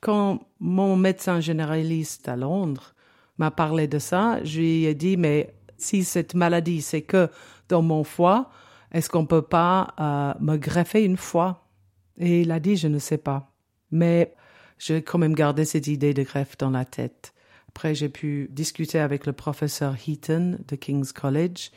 quand 0.00 0.40
mon 0.60 0.96
médecin 0.96 1.40
généraliste 1.40 2.28
à 2.28 2.36
Londres 2.36 2.94
m'a 3.38 3.50
parlé 3.50 3.88
de 3.88 3.98
ça, 3.98 4.44
je 4.44 4.60
lui 4.60 4.84
ai 4.84 4.94
dit, 4.94 5.16
mais 5.16 5.54
si 5.78 6.04
cette 6.04 6.34
maladie, 6.34 6.82
c'est 6.82 7.02
que 7.02 7.30
dans 7.68 7.82
mon 7.82 8.04
foie, 8.04 8.50
est-ce 8.92 9.08
qu'on 9.08 9.26
peut 9.26 9.42
pas 9.42 9.94
euh, 9.98 10.34
me 10.40 10.56
greffer 10.56 11.02
une 11.02 11.16
fois? 11.16 11.66
Et 12.18 12.42
il 12.42 12.52
a 12.52 12.60
dit, 12.60 12.76
je 12.76 12.88
ne 12.88 12.98
sais 12.98 13.18
pas. 13.18 13.52
Mais 13.90 14.34
j'ai 14.78 15.02
quand 15.02 15.18
même 15.18 15.34
gardé 15.34 15.64
cette 15.64 15.86
idée 15.86 16.14
de 16.14 16.22
greffe 16.22 16.56
dans 16.58 16.70
la 16.70 16.84
tête. 16.84 17.32
Après, 17.76 17.94
j'ai 17.94 18.08
pu 18.08 18.48
discuter 18.50 18.98
avec 18.98 19.26
le 19.26 19.34
professeur 19.34 19.96
Heaton 20.08 20.58
de 20.66 20.76
King's 20.76 21.12
College, 21.12 21.72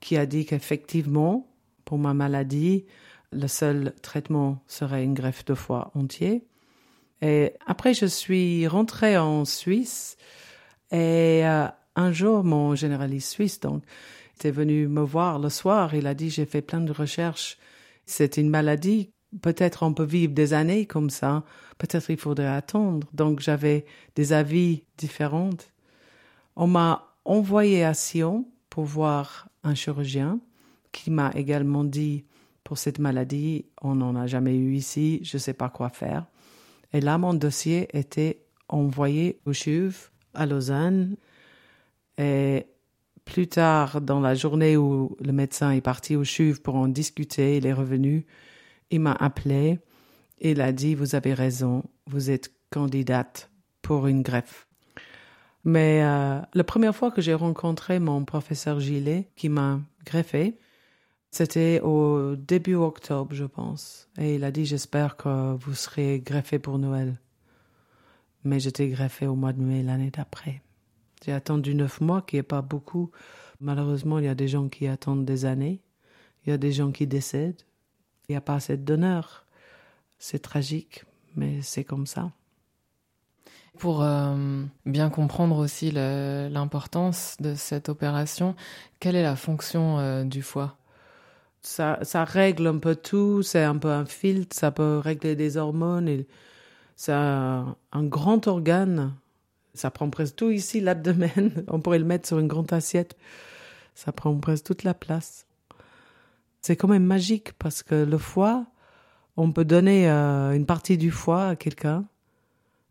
qui 0.00 0.16
a 0.16 0.26
dit 0.26 0.46
qu'effectivement, 0.46 1.46
pour 1.84 1.96
ma 1.96 2.12
maladie, 2.12 2.86
le 3.30 3.46
seul 3.46 3.94
traitement 4.02 4.64
serait 4.66 5.04
une 5.04 5.14
greffe 5.14 5.44
de 5.44 5.54
foie 5.54 5.92
entier. 5.94 6.44
Et 7.22 7.52
après, 7.66 7.94
je 7.94 8.06
suis 8.06 8.66
rentrée 8.66 9.16
en 9.16 9.44
Suisse 9.44 10.16
et 10.90 11.46
euh, 11.46 11.68
un 11.94 12.10
jour, 12.10 12.42
mon 12.42 12.74
généraliste 12.74 13.30
suisse, 13.30 13.60
donc, 13.60 13.84
était 14.34 14.50
venu 14.50 14.88
me 14.88 15.02
voir 15.02 15.38
le 15.38 15.50
soir. 15.50 15.94
Il 15.94 16.08
a 16.08 16.14
dit, 16.14 16.30
j'ai 16.30 16.46
fait 16.46 16.62
plein 16.62 16.80
de 16.80 16.90
recherches. 16.90 17.58
C'est 18.06 18.38
une 18.38 18.50
maladie. 18.50 19.12
Peut-être 19.42 19.82
on 19.82 19.92
peut 19.94 20.04
vivre 20.04 20.32
des 20.32 20.52
années 20.52 20.86
comme 20.86 21.10
ça. 21.10 21.44
Peut-être 21.78 22.10
il 22.10 22.16
faudrait 22.16 22.46
attendre. 22.46 23.06
Donc, 23.12 23.40
j'avais 23.40 23.84
des 24.14 24.32
avis 24.32 24.84
différents. 24.96 25.50
On 26.56 26.66
m'a 26.66 27.14
envoyé 27.24 27.84
à 27.84 27.94
Sion 27.94 28.46
pour 28.70 28.84
voir 28.84 29.48
un 29.62 29.74
chirurgien 29.74 30.40
qui 30.92 31.10
m'a 31.10 31.32
également 31.34 31.84
dit 31.84 32.24
pour 32.62 32.78
cette 32.78 32.98
maladie, 32.98 33.66
on 33.82 33.96
n'en 33.96 34.16
a 34.16 34.26
jamais 34.26 34.56
eu 34.56 34.74
ici, 34.74 35.20
je 35.22 35.36
ne 35.36 35.40
sais 35.40 35.52
pas 35.52 35.68
quoi 35.68 35.90
faire. 35.90 36.26
Et 36.92 37.00
là, 37.00 37.18
mon 37.18 37.34
dossier 37.34 37.88
était 37.92 38.40
envoyé 38.68 39.38
au 39.44 39.52
CHUV 39.52 39.94
à 40.32 40.46
Lausanne. 40.46 41.16
Et 42.16 42.66
plus 43.24 43.48
tard, 43.48 44.00
dans 44.00 44.20
la 44.20 44.34
journée 44.34 44.76
où 44.76 45.16
le 45.20 45.32
médecin 45.32 45.72
est 45.72 45.80
parti 45.80 46.16
au 46.16 46.24
CHUV 46.24 46.60
pour 46.60 46.76
en 46.76 46.88
discuter, 46.88 47.58
il 47.58 47.66
est 47.66 47.72
revenu, 47.72 48.26
il 48.90 49.00
m'a 49.00 49.12
appelé 49.12 49.78
et 50.38 50.52
il 50.52 50.60
a 50.60 50.72
dit, 50.72 50.94
vous 50.94 51.14
avez 51.14 51.34
raison, 51.34 51.84
vous 52.06 52.30
êtes 52.30 52.52
candidate 52.70 53.50
pour 53.82 54.06
une 54.06 54.22
greffe. 54.22 54.66
Mais 55.64 56.02
euh, 56.02 56.40
la 56.52 56.64
première 56.64 56.94
fois 56.94 57.10
que 57.10 57.22
j'ai 57.22 57.34
rencontré 57.34 57.98
mon 57.98 58.24
professeur 58.24 58.80
Gillet, 58.80 59.30
qui 59.36 59.48
m'a 59.48 59.80
greffé, 60.04 60.58
c'était 61.30 61.80
au 61.80 62.36
début 62.36 62.74
octobre, 62.74 63.34
je 63.34 63.44
pense. 63.44 64.08
Et 64.18 64.36
il 64.36 64.44
a 64.44 64.50
dit, 64.50 64.66
j'espère 64.66 65.16
que 65.16 65.54
vous 65.54 65.74
serez 65.74 66.20
greffé 66.20 66.58
pour 66.58 66.78
Noël. 66.78 67.18
Mais 68.44 68.60
j'étais 68.60 68.88
greffé 68.88 69.26
au 69.26 69.34
mois 69.34 69.52
de 69.52 69.62
mai 69.62 69.82
l'année 69.82 70.10
d'après. 70.10 70.62
J'ai 71.24 71.32
attendu 71.32 71.74
neuf 71.74 72.00
mois, 72.00 72.22
qui 72.22 72.36
n'est 72.36 72.42
pas 72.42 72.60
beaucoup. 72.60 73.10
Malheureusement, 73.60 74.18
il 74.18 74.26
y 74.26 74.28
a 74.28 74.34
des 74.34 74.48
gens 74.48 74.68
qui 74.68 74.86
attendent 74.86 75.24
des 75.24 75.46
années. 75.46 75.80
Il 76.44 76.50
y 76.50 76.52
a 76.52 76.58
des 76.58 76.72
gens 76.72 76.92
qui 76.92 77.06
décèdent. 77.06 77.62
Il 78.28 78.32
n'y 78.32 78.36
a 78.36 78.40
pas 78.40 78.54
assez 78.54 78.76
de 78.76 78.82
donneurs. 78.82 79.44
C'est 80.18 80.40
tragique, 80.40 81.04
mais 81.36 81.60
c'est 81.62 81.84
comme 81.84 82.06
ça. 82.06 82.30
Pour 83.78 84.02
euh, 84.02 84.62
bien 84.86 85.10
comprendre 85.10 85.58
aussi 85.58 85.90
l'importance 85.90 87.36
de 87.40 87.54
cette 87.54 87.88
opération, 87.88 88.54
quelle 89.00 89.16
est 89.16 89.22
la 89.22 89.36
fonction 89.36 89.98
euh, 89.98 90.24
du 90.24 90.42
foie? 90.42 90.76
Ça, 91.60 91.98
ça 92.02 92.24
règle 92.24 92.66
un 92.66 92.78
peu 92.78 92.94
tout, 92.94 93.42
c'est 93.42 93.64
un 93.64 93.76
peu 93.76 93.90
un 93.90 94.04
filtre, 94.04 94.54
ça 94.54 94.70
peut 94.70 94.98
régler 94.98 95.34
des 95.34 95.56
hormones. 95.56 96.24
C'est 96.94 97.12
un, 97.12 97.74
un 97.92 98.04
grand 98.04 98.46
organe 98.46 99.12
ça 99.74 99.90
prend 99.90 100.08
presque 100.08 100.36
tout 100.36 100.50
ici, 100.50 100.80
l'abdomen. 100.80 101.64
On 101.68 101.80
pourrait 101.80 101.98
le 101.98 102.04
mettre 102.04 102.28
sur 102.28 102.38
une 102.38 102.46
grande 102.46 102.72
assiette. 102.72 103.16
Ça 103.94 104.12
prend 104.12 104.34
presque 104.38 104.64
toute 104.64 104.84
la 104.84 104.94
place. 104.94 105.46
C'est 106.66 106.76
quand 106.76 106.88
même 106.88 107.04
magique 107.04 107.52
parce 107.58 107.82
que 107.82 107.94
le 107.94 108.16
foie, 108.16 108.64
on 109.36 109.52
peut 109.52 109.66
donner 109.66 110.08
euh, 110.08 110.52
une 110.52 110.64
partie 110.64 110.96
du 110.96 111.10
foie 111.10 111.48
à 111.48 111.56
quelqu'un 111.56 112.06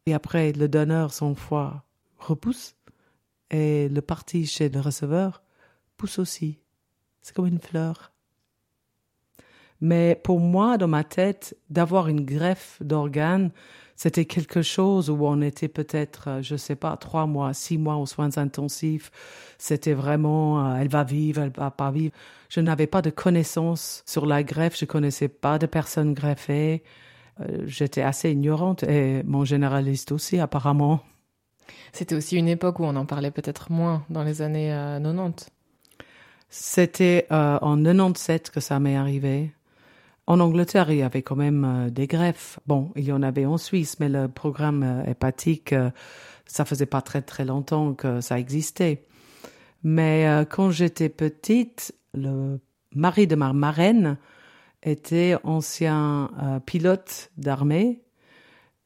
et 0.05 0.13
après 0.13 0.51
le 0.51 0.67
donneur, 0.67 1.11
son 1.11 1.33
foie 1.33 1.83
repousse 2.19 2.75
et 3.49 3.89
le 3.89 4.01
parti 4.03 4.45
chez 4.45 4.69
le 4.69 4.79
receveur 4.79 5.41
pousse 5.97 6.19
aussi. 6.19 6.59
C'est 7.23 7.35
comme 7.35 7.47
une 7.47 7.57
fleur. 7.57 8.11
Mais 9.81 10.21
pour 10.23 10.39
moi, 10.39 10.77
dans 10.77 10.87
ma 10.87 11.03
tête, 11.03 11.57
d'avoir 11.71 12.09
une 12.09 12.25
greffe 12.25 12.77
d'organes, 12.79 13.49
c'était 13.95 14.25
quelque 14.25 14.61
chose 14.61 15.09
où 15.09 15.25
on 15.25 15.41
était 15.41 15.67
peut-être, 15.67 16.27
euh, 16.27 16.41
je 16.41 16.55
sais 16.55 16.75
pas, 16.75 16.97
trois 16.97 17.25
mois, 17.25 17.53
six 17.53 17.77
mois 17.77 17.95
aux 17.97 18.05
soins 18.05 18.37
intensifs. 18.37 19.11
C'était 19.57 19.93
vraiment, 19.93 20.65
euh, 20.65 20.77
elle 20.79 20.87
va 20.87 21.03
vivre, 21.03 21.41
elle 21.41 21.51
va 21.55 21.71
pas 21.71 21.91
vivre. 21.91 22.13
Je 22.49 22.59
n'avais 22.59 22.87
pas 22.87 23.01
de 23.01 23.09
connaissances 23.09 24.03
sur 24.05 24.25
la 24.25 24.43
greffe, 24.43 24.77
je 24.77 24.85
connaissais 24.85 25.27
pas 25.27 25.59
de 25.59 25.67
personnes 25.67 26.13
greffées. 26.13 26.83
Euh, 27.39 27.63
j'étais 27.65 28.01
assez 28.01 28.31
ignorante 28.31 28.83
et 28.83 29.23
mon 29.23 29.45
généraliste 29.45 30.11
aussi, 30.11 30.39
apparemment. 30.39 31.01
C'était 31.91 32.15
aussi 32.15 32.37
une 32.37 32.47
époque 32.47 32.79
où 32.79 32.83
on 32.83 32.95
en 32.95 33.05
parlait 33.05 33.31
peut-être 33.31 33.71
moins 33.71 34.03
dans 34.09 34.23
les 34.23 34.41
années 34.41 34.69
90. 35.01 35.49
C'était 36.49 37.25
en 37.31 37.81
97 37.81 38.51
que 38.51 38.59
ça 38.59 38.79
m'est 38.79 38.95
arrivé. 38.95 39.51
En 40.25 40.39
Angleterre, 40.39 40.89
il 40.89 40.97
y 40.97 41.01
avait 41.01 41.21
quand 41.21 41.35
même 41.35 41.65
euh, 41.65 41.89
des 41.89 42.07
greffes. 42.07 42.59
Bon, 42.65 42.91
il 42.95 43.03
y 43.03 43.11
en 43.11 43.23
avait 43.23 43.45
en 43.45 43.57
Suisse, 43.57 43.99
mais 43.99 44.07
le 44.07 44.29
programme 44.29 44.83
euh, 44.83 45.03
hépatique, 45.05 45.73
euh, 45.73 45.89
ça 46.45 46.63
faisait 46.63 46.85
pas 46.85 47.01
très 47.01 47.21
très 47.21 47.43
longtemps 47.43 47.93
que 47.93 48.21
ça 48.21 48.39
existait. 48.39 49.05
Mais 49.83 50.45
quand 50.49 50.71
j'étais 50.71 51.09
petite, 51.09 51.93
le 52.13 52.61
mari 52.95 53.27
de 53.27 53.35
ma 53.35 53.51
marraine 53.51 54.17
était 54.81 55.35
ancien 55.43 56.29
pilote 56.65 57.31
d'armée 57.37 58.01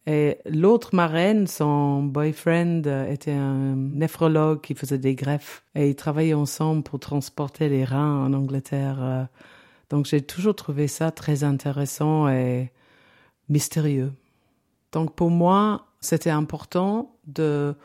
et 0.08 0.40
l'autre 0.46 0.96
marraine, 0.96 1.46
son 1.46 2.02
boyfriend, 2.02 2.82
était 3.08 3.34
un 3.34 3.76
néphrologue 3.76 4.62
qui 4.62 4.74
faisait 4.74 4.98
des 4.98 5.14
greffes 5.14 5.64
et 5.76 5.88
ils 5.90 5.96
travaillaient 5.96 6.34
ensemble 6.34 6.82
pour 6.82 7.00
transporter 7.00 7.70
les 7.70 7.86
reins 7.86 8.26
en 8.26 8.34
Angleterre 8.34 9.28
donc 9.90 10.06
j'ai 10.06 10.22
toujours 10.22 10.56
trouvé 10.56 10.88
ça 10.88 11.12
très 11.12 11.44
intéressant 11.44 12.28
et 12.30 12.72
mystérieux. 13.50 14.14
Donc 14.92 15.16
pour 15.16 15.30
moi, 15.30 15.88
c'était 16.02 16.30
important 16.30 17.16
de 17.26 17.76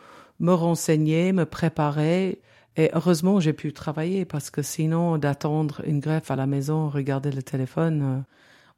me 0.41 0.53
renseigner, 0.53 1.33
me 1.33 1.47
préparer. 1.47 2.41
Et 2.77 2.91
heureusement, 2.95 3.39
j'ai 3.39 3.53
pu 3.53 3.73
travailler 3.73 4.25
parce 4.25 4.51
que 4.51 4.63
sinon, 4.63 5.19
d'attendre 5.19 5.83
une 5.87 6.01
greffe 6.01 6.31
à 6.31 6.37
la 6.37 6.47
maison, 6.47 6.89
regarder 6.89 7.31
le 7.31 7.43
téléphone. 7.43 8.03
Euh, 8.03 8.21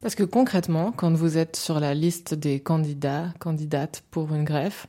parce 0.01 0.15
que 0.15 0.23
concrètement, 0.23 0.91
quand 0.91 1.13
vous 1.13 1.37
êtes 1.37 1.55
sur 1.55 1.79
la 1.79 1.93
liste 1.93 2.33
des 2.33 2.59
candidats, 2.59 3.33
candidates 3.39 4.03
pour 4.11 4.33
une 4.33 4.43
greffe, 4.43 4.87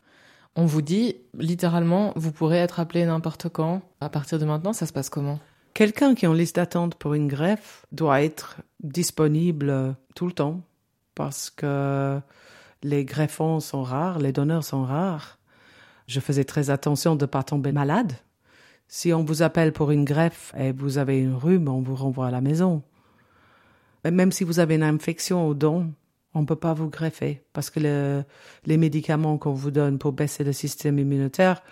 on 0.56 0.66
vous 0.66 0.82
dit 0.82 1.16
littéralement, 1.38 2.12
vous 2.16 2.32
pourrez 2.32 2.58
être 2.58 2.80
appelé 2.80 3.04
n'importe 3.06 3.48
quand. 3.48 3.82
À 4.00 4.08
partir 4.08 4.38
de 4.38 4.44
maintenant, 4.44 4.72
ça 4.72 4.86
se 4.86 4.92
passe 4.92 5.08
comment? 5.08 5.38
Quelqu'un 5.76 6.14
qui 6.14 6.24
est 6.24 6.28
en 6.28 6.32
liste 6.32 6.56
d'attente 6.56 6.94
pour 6.94 7.12
une 7.12 7.28
greffe 7.28 7.84
doit 7.92 8.22
être 8.22 8.62
disponible 8.82 9.94
tout 10.14 10.24
le 10.24 10.32
temps 10.32 10.62
parce 11.14 11.50
que 11.50 12.18
les 12.82 13.04
greffons 13.04 13.60
sont 13.60 13.82
rares, 13.82 14.18
les 14.18 14.32
donneurs 14.32 14.64
sont 14.64 14.84
rares. 14.84 15.38
Je 16.06 16.18
faisais 16.18 16.44
très 16.44 16.70
attention 16.70 17.14
de 17.14 17.24
ne 17.24 17.26
pas 17.26 17.42
tomber 17.42 17.72
malade. 17.72 18.14
Si 18.88 19.12
on 19.12 19.22
vous 19.22 19.42
appelle 19.42 19.74
pour 19.74 19.90
une 19.90 20.06
greffe 20.06 20.54
et 20.56 20.72
vous 20.72 20.96
avez 20.96 21.18
une 21.18 21.34
rhume, 21.34 21.68
on 21.68 21.82
vous 21.82 21.94
renvoie 21.94 22.28
à 22.28 22.30
la 22.30 22.40
maison. 22.40 22.82
même 24.02 24.32
si 24.32 24.44
vous 24.44 24.60
avez 24.60 24.76
une 24.76 24.82
infection 24.82 25.46
au 25.46 25.52
don, 25.52 25.92
on 26.32 26.40
ne 26.40 26.46
peut 26.46 26.56
pas 26.56 26.72
vous 26.72 26.88
greffer 26.88 27.44
parce 27.52 27.68
que 27.68 28.24
les 28.64 28.76
médicaments 28.78 29.36
qu'on 29.36 29.52
vous 29.52 29.70
donne 29.70 29.98
pour 29.98 30.12
baisser 30.12 30.42
le 30.42 30.54
système 30.54 30.98
immunitaire 30.98 31.62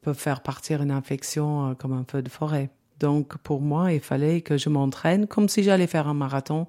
peuvent 0.00 0.18
faire 0.18 0.42
partir 0.42 0.80
une 0.80 0.90
infection 0.90 1.72
euh, 1.72 1.74
comme 1.74 1.92
un 1.92 2.06
feu 2.10 2.22
de 2.22 2.30
forêt. 2.30 2.70
Donc 3.00 3.38
pour 3.38 3.60
moi, 3.60 3.92
il 3.92 4.00
fallait 4.00 4.42
que 4.42 4.56
je 4.56 4.68
m'entraîne 4.68 5.26
comme 5.26 5.48
si 5.48 5.62
j'allais 5.62 5.86
faire 5.86 6.06
un 6.06 6.14
marathon 6.14 6.66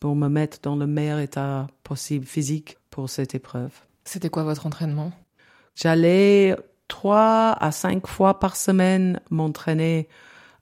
pour 0.00 0.16
me 0.16 0.28
mettre 0.28 0.58
dans 0.62 0.76
le 0.76 0.86
meilleur 0.86 1.18
état 1.18 1.66
possible 1.82 2.26
physique 2.26 2.78
pour 2.90 3.08
cette 3.08 3.34
épreuve. 3.34 3.72
C'était 4.04 4.30
quoi 4.30 4.42
votre 4.42 4.66
entraînement? 4.66 5.12
J'allais 5.76 6.56
trois 6.88 7.56
à 7.60 7.70
cinq 7.72 8.06
fois 8.06 8.38
par 8.38 8.56
semaine 8.56 9.20
m'entraîner 9.30 10.08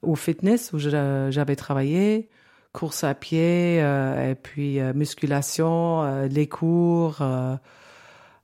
au 0.02 0.16
fitness 0.16 0.72
où 0.72 0.78
j'avais 0.78 1.56
travaillé, 1.56 2.28
course 2.72 3.04
à 3.04 3.14
pied 3.14 3.80
euh, 3.82 4.30
et 4.30 4.34
puis 4.34 4.80
euh, 4.80 4.92
musculation, 4.94 6.02
euh, 6.02 6.26
les 6.26 6.48
cours. 6.48 7.18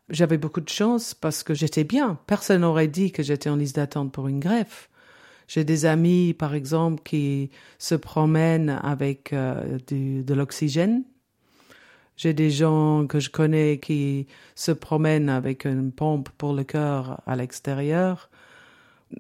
j'avais 0.09 0.39
beaucoup 0.39 0.61
de 0.61 0.69
chance 0.69 1.15
parce 1.15 1.43
que 1.43 1.55
j'étais 1.55 1.85
bien. 1.85 2.19
Personne 2.27 2.61
n'aurait 2.61 2.89
dit 2.89 3.11
que 3.11 3.23
j'étais 3.23 3.51
en 3.51 3.57
liste 3.57 3.77
d'attente 3.77 4.13
pour 4.13 4.29
une 4.29 4.41
greffe. 4.41 4.89
J'ai 5.49 5.65
des 5.65 5.87
amis, 5.87 6.35
par 6.35 6.55
exemple, 6.55 7.03
qui 7.03 7.51
se 7.79 7.95
promènent 7.95 8.79
avec 8.83 9.33
euh, 9.33 9.79
du, 9.87 10.23
de 10.23 10.35
l'oxygène. 10.35 11.05
J'ai 12.17 12.35
des 12.35 12.51
gens 12.51 13.07
que 13.07 13.19
je 13.19 13.31
connais 13.31 13.79
qui 13.79 14.27
se 14.55 14.73
promènent 14.73 15.31
avec 15.31 15.65
une 15.65 15.91
pompe 15.91 16.29
pour 16.37 16.53
le 16.53 16.65
cœur 16.65 17.23
à 17.27 17.35
l'extérieur. 17.35 18.29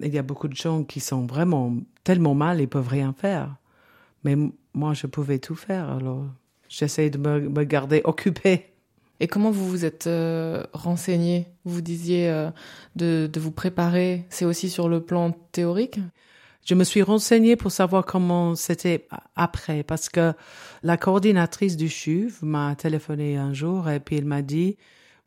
Il 0.00 0.12
y 0.12 0.18
a 0.18 0.23
beaucoup 0.23 0.49
de 0.49 0.56
gens 0.56 0.85
qui 0.85 1.00
sont 1.00 1.25
vraiment 1.25 1.75
tellement 2.04 2.35
mal, 2.35 2.61
ils 2.61 2.68
peuvent 2.68 2.88
rien 2.88 3.14
faire. 3.14 3.56
Mais 4.23 4.37
moi, 4.75 4.92
je 4.92 5.06
pouvais 5.06 5.38
tout 5.38 5.54
faire. 5.54 5.88
Alors, 5.88 6.26
j'essaie 6.68 7.08
de 7.08 7.16
me, 7.16 7.49
me 7.49 7.64
garder 7.64 8.02
occupée. 8.04 8.66
Et 9.20 9.26
comment 9.26 9.50
vous 9.50 9.68
vous 9.68 9.84
êtes 9.84 10.06
euh, 10.06 10.62
renseigné? 10.72 11.46
Vous 11.64 11.80
disiez 11.80 12.28
euh, 12.28 12.50
de, 12.96 13.28
de 13.32 13.40
vous 13.40 13.50
préparer, 13.50 14.25
c'est 14.30 14.44
aussi 14.44 14.70
sur 14.70 14.88
le 14.88 15.00
plan 15.00 15.32
théorique? 15.52 15.98
Je 16.64 16.75
me 16.75 16.84
suis 16.84 17.02
renseignée 17.02 17.56
pour 17.56 17.72
savoir 17.72 18.04
comment 18.04 18.54
c'était 18.54 19.08
après, 19.34 19.82
parce 19.82 20.08
que 20.08 20.34
la 20.82 20.96
coordinatrice 20.96 21.76
du 21.76 21.88
CHUV 21.88 22.42
m'a 22.42 22.76
téléphoné 22.76 23.37
un 23.38 23.54
jour 23.54 23.88
et 23.88 24.00
puis 24.00 24.16
elle 24.16 24.26
m'a 24.26 24.42
dit, 24.42 24.76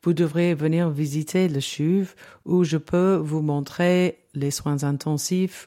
vous 0.04 0.12
devrez 0.14 0.54
venir 0.54 0.88
visiter 0.88 1.48
le 1.48 1.60
CHUV 1.60 2.14
où 2.44 2.64
je 2.64 2.76
peux 2.76 3.16
vous 3.16 3.42
montrer 3.42 4.20
les 4.34 4.50
soins 4.50 4.84
intensifs, 4.84 5.66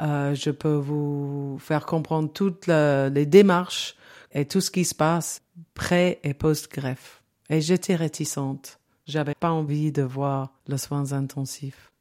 euh, 0.00 0.34
je 0.34 0.50
peux 0.50 0.74
vous 0.74 1.58
faire 1.58 1.84
comprendre 1.84 2.32
toutes 2.32 2.68
les 2.68 3.26
démarches 3.26 3.96
et 4.32 4.46
tout 4.46 4.60
ce 4.60 4.70
qui 4.70 4.84
se 4.84 4.94
passe 4.94 5.42
pré 5.74 6.20
et 6.22 6.32
post-greffe. 6.32 7.17
Et 7.50 7.60
j'étais 7.60 7.96
réticente. 7.96 8.78
J'avais 9.06 9.34
pas 9.34 9.50
envie 9.50 9.90
de 9.92 10.02
voir 10.02 10.52
les 10.66 10.78
soins 10.78 11.12
intensifs. 11.12 11.92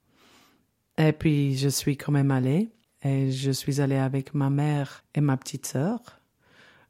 Et 0.98 1.14
puis, 1.14 1.58
je 1.58 1.70
suis 1.70 1.96
quand 1.96 2.12
même 2.12 2.32
allée. 2.32 2.70
Et 3.04 3.32
je 3.32 3.52
suis 3.52 3.80
allée 3.80 3.98
avec 3.98 4.34
ma 4.34 4.50
mère 4.50 5.04
et 5.16 5.22
ma 5.22 5.38
petite 5.38 5.66
sœur. 5.66 6.00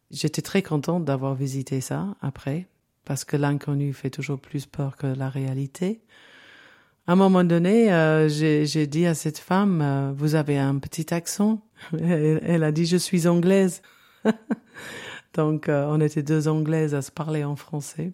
J'étais 0.09 0.41
très 0.41 0.61
contente 0.61 1.03
d'avoir 1.03 1.35
visité 1.35 1.81
ça 1.81 2.15
après, 2.21 2.67
parce 3.03 3.25
que 3.25 3.35
l'inconnu 3.35 3.93
fait 3.93 4.09
toujours 4.09 4.39
plus 4.39 4.65
peur 4.65 4.95
que 4.95 5.07
la 5.07 5.29
réalité. 5.29 6.01
À 7.07 7.13
un 7.13 7.15
moment 7.15 7.43
donné, 7.43 7.91
euh, 7.91 8.29
j'ai 8.29 8.87
dit 8.87 9.05
à 9.05 9.13
cette 9.13 9.37
femme, 9.37 9.81
euh, 9.81 10.13
vous 10.15 10.35
avez 10.35 10.57
un 10.57 10.77
petit 10.77 11.13
accent. 11.13 11.61
Elle, 11.99 12.63
a 12.63 12.71
dit, 12.71 12.85
je 12.85 12.97
suis 12.97 13.27
anglaise. 13.27 13.81
Donc, 15.33 15.69
euh, 15.69 15.85
on 15.89 15.99
était 16.01 16.23
deux 16.23 16.47
anglaises 16.47 16.95
à 16.95 17.01
se 17.01 17.11
parler 17.11 17.43
en 17.43 17.55
français. 17.55 18.13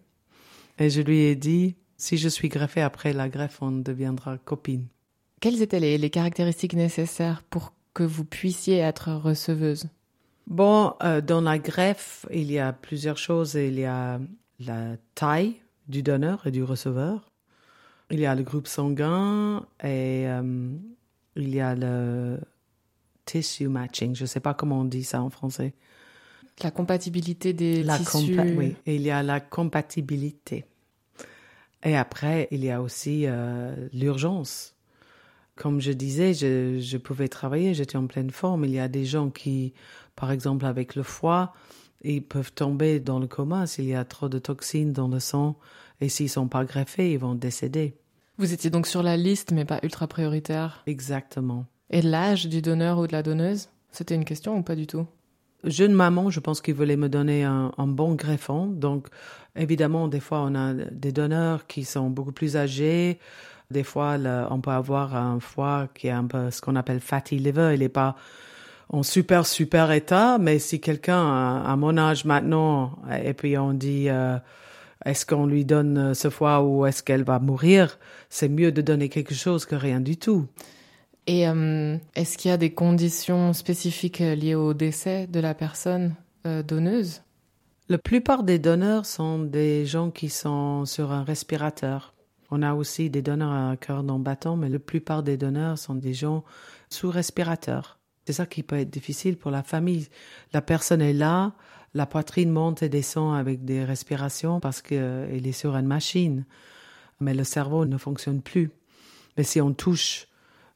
Et 0.80 0.89
je 0.89 1.01
lui 1.01 1.20
ai 1.20 1.36
dit, 1.36 1.75
si 1.98 2.18
je 2.18 2.30
suis 2.30 2.50
greffée 2.50 2.82
après 2.82 3.13
la 3.13 3.30
greffe, 3.30 3.62
on 3.62 3.72
deviendra 3.72 4.38
copines. 4.38 4.88
Quelles 5.39 5.62
étaient 5.62 5.80
les, 5.80 5.98
les 5.98 6.10
caractéristiques 6.10 6.74
nécessaires 6.74 7.44
pour 7.50 7.74
que 7.94 8.03
vous 8.03 8.25
puissiez 8.25 8.77
être 8.77 9.12
receveuse? 9.12 9.88
Bon, 10.48 10.94
euh, 11.03 11.22
dans 11.22 11.42
la 11.42 11.60
greffe, 11.60 12.25
il 12.32 12.51
y 12.51 12.60
a 12.60 12.74
plusieurs 12.74 13.18
choses. 13.18 13.53
Il 13.53 13.80
y 13.80 13.86
a 13.86 14.20
la 14.60 14.98
taille 15.15 15.56
du 15.88 16.03
donneur 16.03 16.48
et 16.48 16.51
du 16.51 16.63
receveur. 16.63 17.32
Il 18.10 18.20
y 18.20 18.25
a 18.25 18.36
le 18.36 18.44
groupe 18.44 18.68
sanguin 18.68 19.65
et 19.82 20.27
euh, 20.27 20.72
il 21.36 21.56
y 21.56 21.62
a 21.62 21.75
le 21.75 22.39
tissue 23.25 23.68
matching. 23.68 24.15
Je 24.15 24.24
ne 24.24 24.27
sais 24.27 24.39
pas 24.39 24.53
comment 24.53 24.82
on 24.82 24.86
dit 24.86 25.03
ça 25.03 25.22
en 25.22 25.30
français. 25.30 25.74
La 26.62 26.72
compatibilité 26.72 27.54
des 27.54 27.84
la 27.84 27.98
tissus. 27.98 28.40
oui, 28.58 28.76
il 28.86 29.02
y 29.02 29.12
a 29.12 29.24
la 29.24 29.40
compatibilité. 29.40 30.66
Et 31.84 31.98
après, 31.98 32.48
il 32.52 32.64
y 32.64 32.70
a 32.70 32.82
aussi 32.82 33.24
euh, 33.26 33.76
l'urgence. 33.92 34.76
Comme 35.56 35.82
je 35.82 35.92
disais, 35.92 36.34
je, 36.34 36.80
je 36.80 36.98
pouvais 36.98 37.28
travailler, 37.28 37.74
j'étais 37.74 37.98
en 37.98 38.08
pleine 38.08 38.32
forme. 38.32 38.66
Il 38.66 38.72
y 38.72 38.80
a 38.80 38.88
des 38.88 39.06
gens 39.06 39.30
qui, 39.30 39.74
par 40.16 40.32
exemple, 40.32 40.66
avec 40.66 40.96
le 40.96 41.04
foie, 41.04 41.54
ils 42.02 42.24
peuvent 42.24 42.54
tomber 42.54 43.00
dans 43.00 43.20
le 43.20 43.28
coma 43.28 43.68
s'il 43.68 43.86
y 43.86 43.96
a 43.96 44.06
trop 44.06 44.30
de 44.30 44.40
toxines 44.40 44.94
dans 44.94 45.08
le 45.08 45.20
sang 45.20 45.58
et 46.02 46.10
s'ils 46.10 46.30
sont 46.30 46.48
pas 46.48 46.66
greffés, 46.66 47.14
ils 47.14 47.20
vont 47.20 47.36
décéder. 47.36 47.96
Vous 48.38 48.52
étiez 48.52 48.70
donc 48.70 48.88
sur 48.88 49.04
la 49.04 49.16
liste, 49.16 49.52
mais 49.52 49.66
pas 49.66 49.80
ultra 49.84 50.08
prioritaire. 50.08 50.84
Exactement. 50.88 51.66
Et 51.90 52.02
l'âge 52.02 52.48
du 52.48 52.62
donneur 52.62 52.98
ou 52.98 53.08
de 53.08 53.12
la 53.12 53.24
donneuse, 53.24 53.70
c'était 53.92 54.16
une 54.16 54.26
question 54.26 54.58
ou 54.58 54.64
pas 54.64 54.76
du 54.76 54.88
tout? 54.88 55.06
Jeune 55.63 55.93
maman, 55.93 56.29
je 56.29 56.39
pense 56.39 56.60
qu'ils 56.60 56.74
voulaient 56.74 56.98
me 56.98 57.10
donner 57.10 57.43
un, 57.43 57.72
bon 57.77 58.15
greffon. 58.15 58.67
Donc, 58.67 59.08
évidemment, 59.55 60.08
des 60.08 60.20
fois, 60.20 60.43
on 60.46 60.55
a 60.55 60.74
des 60.74 61.12
donneurs 61.12 61.67
qui 61.67 61.86
sont 61.86 62.10
beaucoup 62.10 62.34
plus 62.34 62.58
âgés, 62.58 63.20
des 63.72 63.84
fois, 63.84 64.17
on 64.49 64.62
peut 64.62 64.71
avoir 64.71 65.15
un 65.15 65.39
foie 65.39 65.88
qui 65.95 66.08
est 66.08 66.12
un 66.12 66.26
peu 66.26 66.52
ce 66.52 66.62
qu'on 66.62 66.76
appelle 66.76 66.99
fatty 66.99 67.38
liver. 67.38 67.71
Il 67.73 67.80
n'est 67.80 67.89
pas 67.89 68.15
en 68.89 69.04
super, 69.04 69.45
super 69.47 69.91
état, 69.91 70.38
mais 70.38 70.60
si 70.60 70.80
quelqu'un 70.80 71.63
à 71.63 71.76
mon 71.76 71.97
âge 71.97 72.26
maintenant, 72.26 72.99
et 73.23 73.34
puis 73.34 73.58
on 73.58 73.73
dit, 73.73 74.10
euh, 74.10 74.38
est-ce 75.06 75.26
qu'on 75.26 75.47
lui 75.47 75.65
donne 75.65 76.13
ce 76.13 76.30
foie 76.30 76.62
ou 76.62 76.86
est-ce 76.86 77.02
qu'elle 77.02 77.23
va 77.23 77.39
mourir, 77.39 77.97
c'est 78.30 78.49
mieux 78.49 78.71
de 78.71 78.82
donner 78.82 79.10
quelque 79.10 79.34
chose 79.34 79.65
que 79.65 79.76
rien 79.76 79.99
du 79.99 80.17
tout. 80.17 80.45
Et 81.26 81.48
euh, 81.48 81.98
est-ce 82.16 82.38
qu'il 82.38 82.50
y 82.50 82.54
a 82.54 82.58
des 82.58 82.74
conditions 82.74 83.54
spécifiques 83.54 84.20
liées 84.20 84.56
au 84.56 84.74
décès 84.74 85.28
de 85.28 85.40
la 85.40 85.54
personne 85.54 86.16
euh, 86.46 86.64
donneuse? 86.64 87.22
La 87.90 87.98
plupart 87.98 88.44
des 88.44 88.60
donneurs 88.60 89.06
sont 89.06 89.40
des 89.40 89.86
gens 89.86 90.10
qui 90.10 90.30
sont 90.30 90.86
sur 90.86 91.12
un 91.12 91.24
respirateur. 91.24 92.14
On 92.52 92.62
a 92.62 92.74
aussi 92.74 93.10
des 93.10 93.22
donneurs 93.22 93.52
à 93.52 93.78
cœur 93.78 94.04
non 94.04 94.20
battant, 94.20 94.56
mais 94.56 94.70
la 94.70 94.80
plupart 94.80 95.24
des 95.24 95.38
donneurs 95.38 95.78
sont 95.78 95.96
des 95.96 96.14
gens 96.14 96.44
sous 96.90 97.10
respirateur. 97.10 98.00
C'est 98.26 98.34
ça 98.34 98.46
qui 98.46 98.64
peut 98.64 98.78
être 98.78 98.90
difficile 98.90 99.38
pour 99.38 99.52
la 99.52 99.64
famille. 99.64 100.08
La 100.54 100.62
personne 100.62 101.02
est 101.02 101.14
là, 101.14 101.54
la 101.94 102.06
poitrine 102.06 102.52
monte 102.52 102.84
et 102.84 102.90
descend 102.90 103.36
avec 103.36 103.66
des 103.66 103.84
respirations 103.84 104.60
parce 104.60 104.82
qu'elle 104.82 105.46
est 105.46 105.52
sur 105.52 105.76
une 105.76 105.88
machine, 105.88 106.46
mais 107.20 107.34
le 107.34 107.44
cerveau 107.44 107.86
ne 107.86 107.98
fonctionne 107.98 108.42
plus. 108.42 108.72
Mais 109.38 109.44
si 109.44 109.60
on 109.60 109.74
touche 109.74 110.28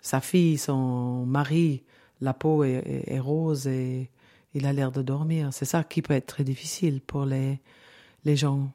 sa 0.01 0.21
fille, 0.21 0.57
son 0.57 1.25
mari, 1.25 1.83
la 2.21 2.33
peau 2.33 2.63
est, 2.63 3.19
rose 3.19 3.67
et 3.67 4.09
il 4.53 4.65
a 4.65 4.73
l'air 4.73 4.91
de 4.91 5.01
dormir. 5.01 5.49
C'est 5.51 5.65
ça 5.65 5.83
qui 5.83 6.01
peut 6.01 6.13
être 6.13 6.27
très 6.27 6.43
difficile 6.43 7.01
pour 7.01 7.25
les, 7.25 7.59
les 8.25 8.35
gens 8.35 8.69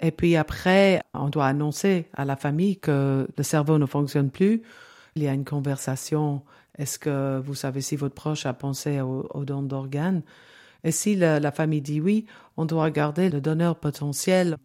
et 0.00 0.10
puis 0.10 0.36
après, 0.36 1.00
on 1.14 1.28
doit 1.28 1.46
annoncer 1.46 2.06
à 2.14 2.24
la 2.24 2.36
famille 2.36 2.78
que 2.78 3.26
le 3.36 3.42
cerveau 3.42 3.78
ne 3.78 3.86
fonctionne 3.86 4.30
plus. 4.30 4.62
Il 5.16 5.22
y 5.22 5.28
a 5.28 5.32
une 5.32 5.44
conversation. 5.44 6.42
Est-ce 6.76 6.98
que 6.98 7.40
vous 7.44 7.54
savez 7.54 7.80
si 7.80 7.96
votre 7.96 8.14
proche 8.14 8.46
a 8.46 8.52
pensé 8.52 9.00
au, 9.00 9.44
don 9.44 9.62
d'organes? 9.62 10.22
Et 10.84 10.92
si 10.92 11.16
la, 11.16 11.50
famille 11.50 11.80
dit 11.80 12.00
oui, 12.00 12.26
on 12.56 12.64
doit 12.64 12.90
garder 12.90 13.28
le 13.28 13.40
donneur 13.40 13.76
potentiel 13.76 14.56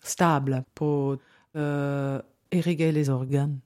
stable 0.00 0.64
pour 0.74 1.18
euh, 1.54 2.20
irriguer 2.50 2.90
les 2.90 3.10
organes. 3.10 3.60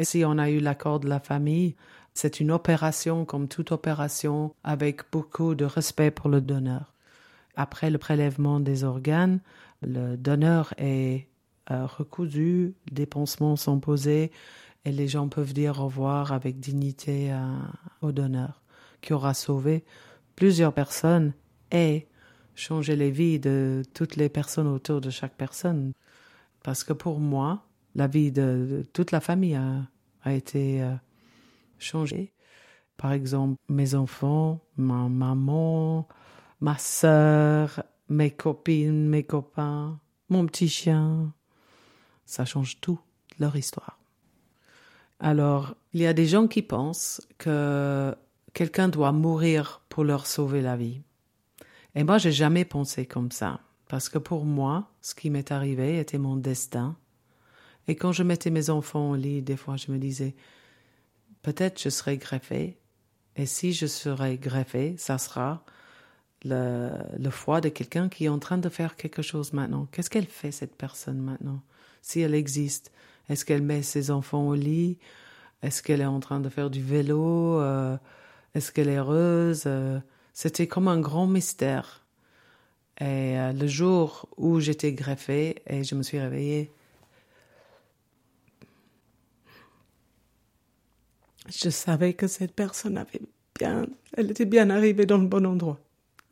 Et 0.00 0.04
si 0.04 0.24
on 0.24 0.38
a 0.38 0.48
eu 0.48 0.60
l'accord 0.60 0.98
de 0.98 1.10
la 1.10 1.20
famille, 1.20 1.76
c'est 2.14 2.40
une 2.40 2.52
opération 2.52 3.26
comme 3.26 3.48
toute 3.48 3.70
opération 3.70 4.54
avec 4.64 5.02
beaucoup 5.12 5.54
de 5.54 5.66
respect 5.66 6.10
pour 6.10 6.30
le 6.30 6.40
donneur. 6.40 6.94
Après 7.54 7.90
le 7.90 7.98
prélèvement 7.98 8.60
des 8.60 8.82
organes, 8.82 9.40
le 9.82 10.16
donneur 10.16 10.72
est 10.78 11.28
euh, 11.70 11.84
recousu, 11.84 12.72
des 12.90 13.04
pansements 13.04 13.56
sont 13.56 13.78
posés 13.78 14.32
et 14.86 14.90
les 14.90 15.06
gens 15.06 15.28
peuvent 15.28 15.52
dire 15.52 15.78
au 15.80 15.84
revoir 15.84 16.32
avec 16.32 16.58
dignité 16.58 17.38
au 18.00 18.10
donneur 18.10 18.62
qui 19.02 19.12
aura 19.12 19.34
sauvé 19.34 19.84
plusieurs 20.34 20.72
personnes 20.72 21.34
et 21.72 22.08
changé 22.54 22.96
les 22.96 23.10
vies 23.10 23.38
de 23.38 23.82
toutes 23.92 24.16
les 24.16 24.30
personnes 24.30 24.66
autour 24.66 25.02
de 25.02 25.10
chaque 25.10 25.36
personne. 25.36 25.92
Parce 26.62 26.84
que 26.84 26.94
pour 26.94 27.20
moi, 27.20 27.66
la 28.00 28.06
vie 28.06 28.32
de, 28.32 28.88
toute 28.94 29.10
la 29.10 29.20
famille 29.20 29.56
a, 30.24 30.32
été 30.32 30.82
euh, 30.82 30.94
changée. 31.78 32.32
Par 32.96 33.12
exemple, 33.12 33.60
mes 33.68 33.94
enfants, 33.94 34.64
ma 34.78 35.06
maman, 35.10 36.08
ma 36.60 36.78
sœur, 36.78 37.82
mes 38.08 38.30
copines, 38.30 39.06
mes 39.06 39.24
copains, 39.24 40.00
mon 40.30 40.46
petit 40.46 40.70
chien. 40.70 41.34
Ça 42.24 42.46
change 42.46 42.80
tout, 42.80 42.98
leur 43.38 43.54
histoire. 43.54 43.98
Alors, 45.18 45.74
il 45.92 46.00
y 46.00 46.06
a 46.06 46.14
des 46.14 46.26
gens 46.26 46.46
qui 46.46 46.62
pensent 46.62 47.20
que 47.36 48.14
quelqu'un 48.54 48.88
doit 48.88 49.12
mourir 49.12 49.82
pour 49.90 50.04
leur 50.04 50.26
sauver 50.26 50.62
la 50.62 50.78
vie. 50.78 51.02
Et 51.94 52.04
moi, 52.04 52.16
j'ai 52.16 52.32
jamais 52.32 52.64
pensé 52.64 53.04
comme 53.04 53.30
ça. 53.30 53.60
Parce 53.88 54.08
que 54.08 54.16
pour 54.16 54.46
moi, 54.46 54.88
ce 55.02 55.14
qui 55.14 55.28
m'est 55.28 55.52
arrivé 55.52 55.98
était 55.98 56.16
mon 56.16 56.36
destin. 56.36 56.96
Et 57.90 57.96
quand 57.96 58.12
je 58.12 58.22
mettais 58.22 58.50
mes 58.50 58.70
enfants 58.70 59.10
au 59.10 59.16
lit, 59.16 59.42
des 59.42 59.56
fois, 59.56 59.76
je 59.76 59.90
me 59.90 59.98
disais, 59.98 60.36
peut-être 61.42 61.82
je 61.82 61.88
serai 61.88 62.18
greffé. 62.18 62.78
Et 63.34 63.46
si 63.46 63.72
je 63.72 63.86
serai 63.86 64.38
greffé, 64.38 64.94
ça 64.96 65.18
sera 65.18 65.64
le, 66.44 66.90
le 67.18 67.30
foie 67.30 67.60
de 67.60 67.68
quelqu'un 67.68 68.08
qui 68.08 68.26
est 68.26 68.28
en 68.28 68.38
train 68.38 68.58
de 68.58 68.68
faire 68.68 68.94
quelque 68.94 69.22
chose 69.22 69.52
maintenant. 69.52 69.88
Qu'est-ce 69.90 70.08
qu'elle 70.08 70.28
fait, 70.28 70.52
cette 70.52 70.76
personne 70.76 71.18
maintenant, 71.18 71.62
si 72.00 72.20
elle 72.20 72.36
existe 72.36 72.92
Est-ce 73.28 73.44
qu'elle 73.44 73.62
met 73.62 73.82
ses 73.82 74.12
enfants 74.12 74.46
au 74.46 74.54
lit? 74.54 74.96
Est-ce 75.64 75.82
qu'elle 75.82 76.00
est 76.00 76.06
en 76.06 76.20
train 76.20 76.38
de 76.38 76.48
faire 76.48 76.70
du 76.70 76.84
vélo? 76.84 77.58
Euh, 77.60 77.96
Est-ce 78.54 78.70
qu'elle 78.70 78.88
est 78.88 78.98
heureuse? 78.98 79.64
Euh, 79.66 79.98
C'était 80.32 80.68
comme 80.68 80.86
un 80.86 81.00
grand 81.00 81.26
mystère. 81.26 82.06
Et 83.00 83.36
euh, 83.36 83.52
le 83.52 83.66
jour 83.66 84.28
où 84.36 84.60
j'étais 84.60 84.92
greffée 84.92 85.60
et 85.66 85.82
je 85.82 85.96
me 85.96 86.04
suis 86.04 86.20
réveillée, 86.20 86.72
je 91.48 91.70
savais 91.70 92.14
que 92.14 92.26
cette 92.26 92.54
personne 92.54 92.98
avait 92.98 93.20
bien, 93.58 93.86
elle 94.16 94.30
était 94.30 94.44
bien 94.44 94.70
arrivée 94.70 95.06
dans 95.06 95.18
le 95.18 95.26
bon 95.26 95.46
endroit 95.46 95.80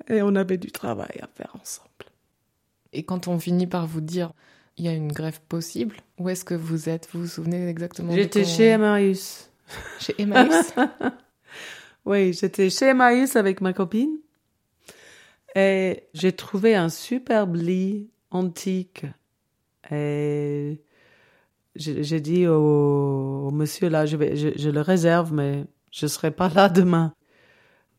et 0.09 0.23
on 0.23 0.35
avait 0.35 0.59
du 0.59 0.71
travail 0.71 1.19
à 1.21 1.29
faire 1.29 1.55
ensemble. 1.61 1.89
Et 2.93 3.03
quand 3.03 3.29
on 3.29 3.39
finit 3.39 3.67
par 3.67 3.87
vous 3.87 4.01
dire 4.01 4.33
il 4.77 4.85
y 4.85 4.89
a 4.89 4.93
une 4.93 5.13
greffe 5.13 5.41
possible, 5.41 5.97
où 6.19 6.29
est-ce 6.29 6.45
que 6.45 6.55
vous 6.55 6.89
êtes? 6.89 7.09
Vous 7.13 7.23
vous 7.23 7.27
souvenez 7.27 7.69
exactement 7.69 8.15
J'étais 8.15 8.45
chez 8.45 8.67
Emmaüs. 8.67 9.51
Chez 10.01 10.15
Emmaüs? 10.19 10.73
Oui, 12.05 12.33
j'étais 12.33 12.71
chez 12.71 12.87
Emmaüs 12.87 13.37
avec 13.37 13.61
ma 13.61 13.75
copine. 13.75 14.17
Et 15.55 16.05
j'ai 16.15 16.33
trouvé 16.33 16.75
un 16.75 16.89
superbe 16.89 17.57
lit 17.57 18.09
antique. 18.31 19.05
Et 19.91 20.81
j'ai 21.79 22.21
dit 22.21 22.47
au, 22.47 23.51
monsieur 23.53 23.89
là, 23.89 24.05
je, 24.05 24.17
le 24.17 24.81
réserve, 24.81 25.33
mais 25.33 25.65
je 25.91 26.07
serai 26.07 26.31
pas 26.31 26.49
là 26.49 26.69
demain. 26.69 27.15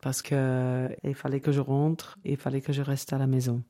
Parce 0.01 0.21
que 0.21 0.89
il 1.03 1.15
fallait 1.15 1.41
que 1.41 1.51
je 1.51 1.59
rentre, 1.59 2.17
il 2.23 2.37
fallait 2.37 2.61
que 2.61 2.71
je 2.71 2.81
reste 2.81 3.11
à 3.11 3.17
la 3.17 3.27
maison. 3.27 3.63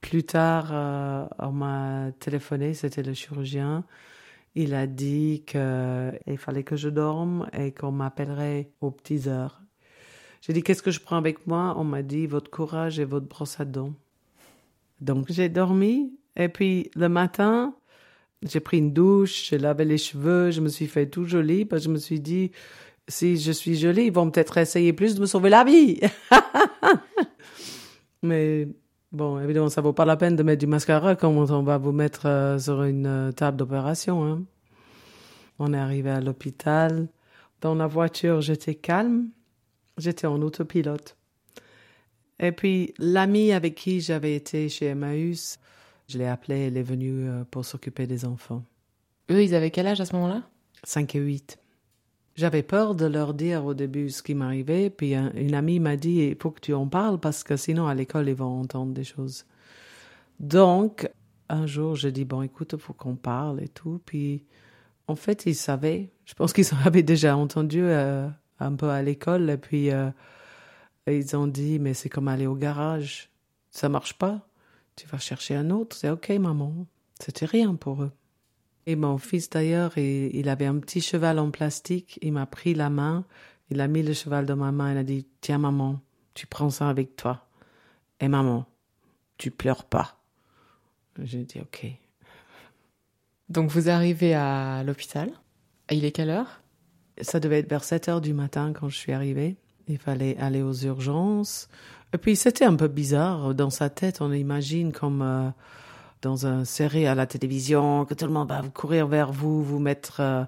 Plus 0.00 0.24
tard, 0.24 0.68
euh, 0.72 1.26
on 1.38 1.52
m'a 1.52 2.12
téléphoné, 2.20 2.74
c'était 2.74 3.02
le 3.02 3.14
chirurgien. 3.14 3.84
Il 4.54 4.74
a 4.74 4.86
dit 4.86 5.42
qu'il 5.46 6.38
fallait 6.38 6.62
que 6.62 6.76
je 6.76 6.88
dorme 6.88 7.48
et 7.52 7.72
qu'on 7.72 7.92
m'appellerait 7.92 8.70
aux 8.80 8.90
petites 8.90 9.26
heures. 9.26 9.62
J'ai 10.42 10.52
dit 10.52 10.62
qu'est-ce 10.62 10.82
que 10.82 10.92
je 10.92 11.00
prends 11.00 11.16
avec 11.16 11.46
moi? 11.46 11.74
On 11.76 11.84
m'a 11.84 12.02
dit 12.02 12.26
votre 12.26 12.50
courage 12.50 13.00
et 13.00 13.04
votre 13.04 13.26
brosse 13.26 13.58
à 13.58 13.64
dents. 13.64 13.94
Donc 15.00 15.26
j'ai 15.30 15.48
dormi 15.48 16.12
et 16.36 16.48
puis 16.48 16.90
le 16.94 17.08
matin, 17.08 17.74
j'ai 18.42 18.60
pris 18.60 18.78
une 18.78 18.92
douche, 18.92 19.48
j'ai 19.48 19.58
lavé 19.58 19.84
les 19.84 19.98
cheveux, 19.98 20.50
je 20.50 20.60
me 20.60 20.68
suis 20.68 20.86
fait 20.86 21.06
tout 21.06 21.24
joli 21.24 21.64
parce 21.64 21.82
que 21.82 21.86
je 21.86 21.92
me 21.92 21.98
suis 21.98 22.20
dit 22.20 22.50
si 23.08 23.36
je 23.36 23.52
suis 23.52 23.76
jolie, 23.76 24.06
ils 24.06 24.12
vont 24.12 24.30
peut-être 24.30 24.58
essayer 24.58 24.92
plus 24.92 25.14
de 25.14 25.20
me 25.20 25.26
sauver 25.26 25.50
la 25.50 25.64
vie. 25.64 26.00
Mais 28.22 28.68
Bon, 29.16 29.40
évidemment, 29.40 29.70
ça 29.70 29.80
vaut 29.80 29.92
pas 29.92 30.04
la 30.04 30.16
peine 30.16 30.36
de 30.36 30.42
mettre 30.42 30.60
du 30.60 30.66
mascara 30.66 31.14
quand 31.14 31.30
on 31.30 31.62
va 31.62 31.78
vous 31.78 31.92
mettre 31.92 32.26
euh, 32.26 32.58
sur 32.58 32.82
une 32.82 33.06
euh, 33.06 33.32
table 33.32 33.56
d'opération. 33.56 34.24
Hein. 34.24 34.44
On 35.58 35.72
est 35.72 35.78
arrivé 35.78 36.10
à 36.10 36.20
l'hôpital. 36.20 37.08
Dans 37.60 37.74
la 37.74 37.86
voiture, 37.86 38.42
j'étais 38.42 38.74
calme. 38.74 39.28
J'étais 39.96 40.26
en 40.26 40.42
autopilote. 40.42 41.16
Et 42.40 42.52
puis, 42.52 42.92
l'amie 42.98 43.52
avec 43.52 43.76
qui 43.76 44.00
j'avais 44.02 44.34
été 44.34 44.68
chez 44.68 44.86
Emmaüs, 44.86 45.58
je 46.08 46.18
l'ai 46.18 46.26
appelée, 46.26 46.66
elle 46.66 46.76
est 46.76 46.82
venue 46.82 47.28
euh, 47.28 47.44
pour 47.50 47.64
s'occuper 47.64 48.06
des 48.06 48.24
enfants. 48.24 48.62
Eux, 49.30 49.42
ils 49.42 49.54
avaient 49.54 49.70
quel 49.70 49.86
âge 49.86 50.00
à 50.00 50.06
ce 50.06 50.14
moment-là? 50.14 50.42
5 50.84 51.14
et 51.16 51.18
8. 51.18 51.58
J'avais 52.36 52.62
peur 52.62 52.94
de 52.94 53.06
leur 53.06 53.32
dire 53.32 53.64
au 53.64 53.72
début 53.72 54.10
ce 54.10 54.22
qui 54.22 54.34
m'arrivait, 54.34 54.90
puis 54.90 55.14
une 55.14 55.54
amie 55.54 55.80
m'a 55.80 55.96
dit 55.96 56.28
il 56.30 56.36
faut 56.36 56.50
que 56.50 56.60
tu 56.60 56.74
en 56.74 56.86
parles 56.86 57.18
parce 57.18 57.42
que 57.42 57.56
sinon 57.56 57.86
à 57.86 57.94
l'école 57.94 58.28
ils 58.28 58.34
vont 58.34 58.60
entendre 58.60 58.92
des 58.92 59.04
choses. 59.04 59.46
Donc 60.38 61.10
un 61.48 61.66
jour 61.66 61.96
j'ai 61.96 62.12
dit 62.12 62.26
bon 62.26 62.42
écoute 62.42 62.74
il 62.74 62.78
faut 62.78 62.92
qu'on 62.92 63.16
parle 63.16 63.62
et 63.62 63.68
tout, 63.68 64.02
puis 64.04 64.44
en 65.08 65.16
fait 65.16 65.46
ils 65.46 65.54
savaient, 65.54 66.10
je 66.26 66.34
pense 66.34 66.52
qu'ils 66.52 66.66
avaient 66.84 67.02
déjà 67.02 67.34
entendu 67.38 67.80
euh, 67.82 68.28
un 68.60 68.74
peu 68.74 68.90
à 68.90 69.00
l'école 69.02 69.48
et 69.48 69.56
puis 69.56 69.90
euh, 69.90 70.10
ils 71.06 71.34
ont 71.36 71.46
dit 71.46 71.78
mais 71.78 71.94
c'est 71.94 72.10
comme 72.10 72.28
aller 72.28 72.46
au 72.46 72.54
garage, 72.54 73.30
ça 73.70 73.88
marche 73.88 74.12
pas, 74.12 74.46
tu 74.96 75.06
vas 75.06 75.18
chercher 75.18 75.54
un 75.54 75.70
autre, 75.70 75.94
c'est 75.94 76.10
ok 76.10 76.30
maman, 76.30 76.86
c'était 77.20 77.46
rien 77.46 77.74
pour 77.74 78.02
eux. 78.02 78.12
Et 78.86 78.94
mon 78.94 79.18
fils 79.18 79.50
d'ailleurs, 79.50 79.98
il, 79.98 80.48
avait 80.48 80.66
un 80.66 80.78
petit 80.78 81.00
cheval 81.00 81.40
en 81.40 81.50
plastique. 81.50 82.18
Il 82.22 82.32
m'a 82.32 82.46
pris 82.46 82.72
la 82.72 82.88
main, 82.88 83.24
il 83.70 83.80
a 83.80 83.88
mis 83.88 84.02
le 84.02 84.12
cheval 84.12 84.46
dans 84.46 84.56
ma 84.56 84.70
main. 84.70 84.92
Il 84.92 84.98
a 84.98 85.02
dit 85.02 85.26
Tiens, 85.40 85.58
maman, 85.58 86.00
tu 86.34 86.46
prends 86.46 86.70
ça 86.70 86.88
avec 86.88 87.16
toi. 87.16 87.48
Et 88.20 88.28
maman, 88.28 88.64
tu 89.38 89.50
pleures 89.50 89.84
pas. 89.84 90.20
J'ai 91.20 91.42
dit 91.42 91.60
Ok. 91.60 91.86
Donc 93.48 93.70
vous 93.70 93.90
arrivez 93.90 94.34
à 94.34 94.84
l'hôpital. 94.84 95.30
Il 95.90 96.04
est 96.04 96.12
quelle 96.12 96.30
heure? 96.30 96.62
Ça 97.20 97.40
devait 97.40 97.60
être 97.60 97.70
vers 97.70 97.84
7 97.84 98.08
heures 98.08 98.20
du 98.20 98.34
matin 98.34 98.72
quand 98.72 98.88
je 98.88 98.96
suis 98.96 99.12
arrivée. 99.12 99.56
Il 99.88 99.98
fallait 99.98 100.36
aller 100.38 100.62
aux 100.62 100.74
urgences. 100.74 101.68
Et 102.16 102.18
puis 102.18 102.34
c'était 102.34 102.64
un 102.64 102.76
peu 102.76 102.88
bizarre. 102.88 103.54
Dans 103.54 103.68
sa 103.68 103.90
tête, 103.90 104.22
on 104.22 104.32
imagine 104.32 104.90
comme. 104.90 105.20
Euh, 105.20 105.50
dans 106.22 106.46
un 106.46 106.64
série 106.64 107.06
à 107.06 107.14
la 107.14 107.26
télévision, 107.26 108.06
que 108.06 108.14
tout 108.14 108.24
le 108.24 108.32
monde 108.32 108.48
va 108.48 108.62
courir 108.72 109.06
vers 109.06 109.32
vous, 109.32 109.62
vous 109.62 109.78
mettre 109.78 110.20
euh, 110.20 110.44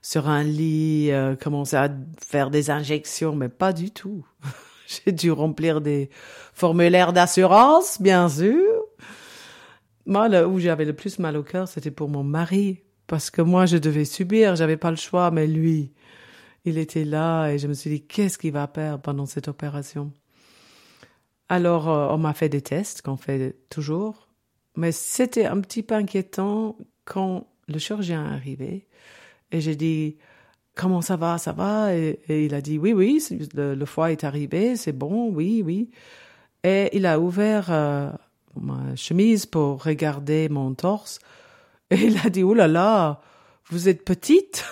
sur 0.00 0.30
un 0.30 0.42
lit, 0.42 1.10
euh, 1.12 1.36
commencer 1.36 1.76
à 1.76 1.90
faire 2.26 2.48
des 2.48 2.70
injections, 2.70 3.36
mais 3.36 3.50
pas 3.50 3.74
du 3.74 3.90
tout. 3.90 4.24
J'ai 4.86 5.12
dû 5.12 5.30
remplir 5.30 5.82
des 5.82 6.08
formulaires 6.54 7.12
d'assurance, 7.12 8.00
bien 8.00 8.26
sûr. 8.30 8.86
Moi, 10.06 10.30
là 10.30 10.48
où 10.48 10.58
j'avais 10.58 10.86
le 10.86 10.94
plus 10.94 11.18
mal 11.18 11.36
au 11.36 11.42
cœur, 11.42 11.68
c'était 11.68 11.90
pour 11.90 12.08
mon 12.08 12.24
mari, 12.24 12.80
parce 13.06 13.30
que 13.30 13.42
moi, 13.42 13.66
je 13.66 13.76
devais 13.76 14.06
subir, 14.06 14.56
j'avais 14.56 14.78
pas 14.78 14.90
le 14.90 14.96
choix, 14.96 15.30
mais 15.30 15.46
lui, 15.46 15.92
il 16.64 16.78
était 16.78 17.04
là, 17.04 17.50
et 17.50 17.58
je 17.58 17.68
me 17.68 17.74
suis 17.74 17.90
dit, 17.90 18.00
qu'est-ce 18.00 18.38
qu'il 18.38 18.52
va 18.52 18.66
perdre 18.66 19.02
pendant 19.02 19.26
cette 19.26 19.48
opération? 19.48 20.10
Alors, 21.48 21.88
euh, 21.88 22.08
on 22.08 22.18
m'a 22.18 22.34
fait 22.34 22.48
des 22.48 22.62
tests 22.62 23.02
qu'on 23.02 23.16
fait 23.16 23.56
toujours 23.68 24.28
mais 24.76 24.92
c'était 24.92 25.46
un 25.46 25.60
petit 25.60 25.82
peu 25.82 25.94
inquiétant 25.94 26.76
quand 27.04 27.46
le 27.68 27.78
chirurgien 27.78 28.24
est 28.24 28.34
arrivé 28.34 28.86
et 29.50 29.60
j'ai 29.60 29.76
dit 29.76 30.16
comment 30.74 31.02
ça 31.02 31.16
va, 31.16 31.36
ça 31.38 31.52
va? 31.52 31.94
Et, 31.94 32.20
il 32.28 32.54
a 32.54 32.60
dit 32.60 32.78
oui, 32.78 32.92
oui, 32.92 33.22
le, 33.54 33.84
foie 33.84 34.12
est 34.12 34.24
arrivé, 34.24 34.76
c'est 34.76 34.92
bon, 34.92 35.30
oui, 35.30 35.62
oui. 35.64 35.90
Et 36.64 36.96
il 36.96 37.06
a 37.06 37.20
ouvert 37.20 37.66
euh, 37.70 38.10
ma 38.58 38.96
chemise 38.96 39.46
pour 39.46 39.82
regarder 39.82 40.48
mon 40.48 40.74
torse 40.74 41.18
et 41.90 41.96
il 42.06 42.18
a 42.24 42.30
dit 42.30 42.42
oh 42.42 42.54
là 42.54 42.68
là, 42.68 43.20
vous 43.66 43.88
êtes 43.88 44.04
petite. 44.04 44.64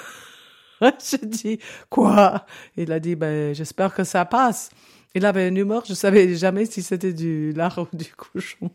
j'ai 1.10 1.26
dit 1.26 1.58
quoi? 1.90 2.46
Il 2.76 2.90
a 2.92 3.00
dit 3.00 3.16
ben 3.16 3.54
j'espère 3.54 3.92
que 3.92 4.04
ça 4.04 4.24
passe. 4.24 4.70
Il 5.14 5.26
avait 5.26 5.48
une 5.48 5.56
humeur, 5.56 5.84
je 5.86 5.94
savais 5.94 6.34
jamais 6.36 6.66
si 6.66 6.82
c'était 6.82 7.12
du 7.12 7.52
lard 7.52 7.78
ou 7.78 7.96
du 7.96 8.12
cochon. 8.14 8.70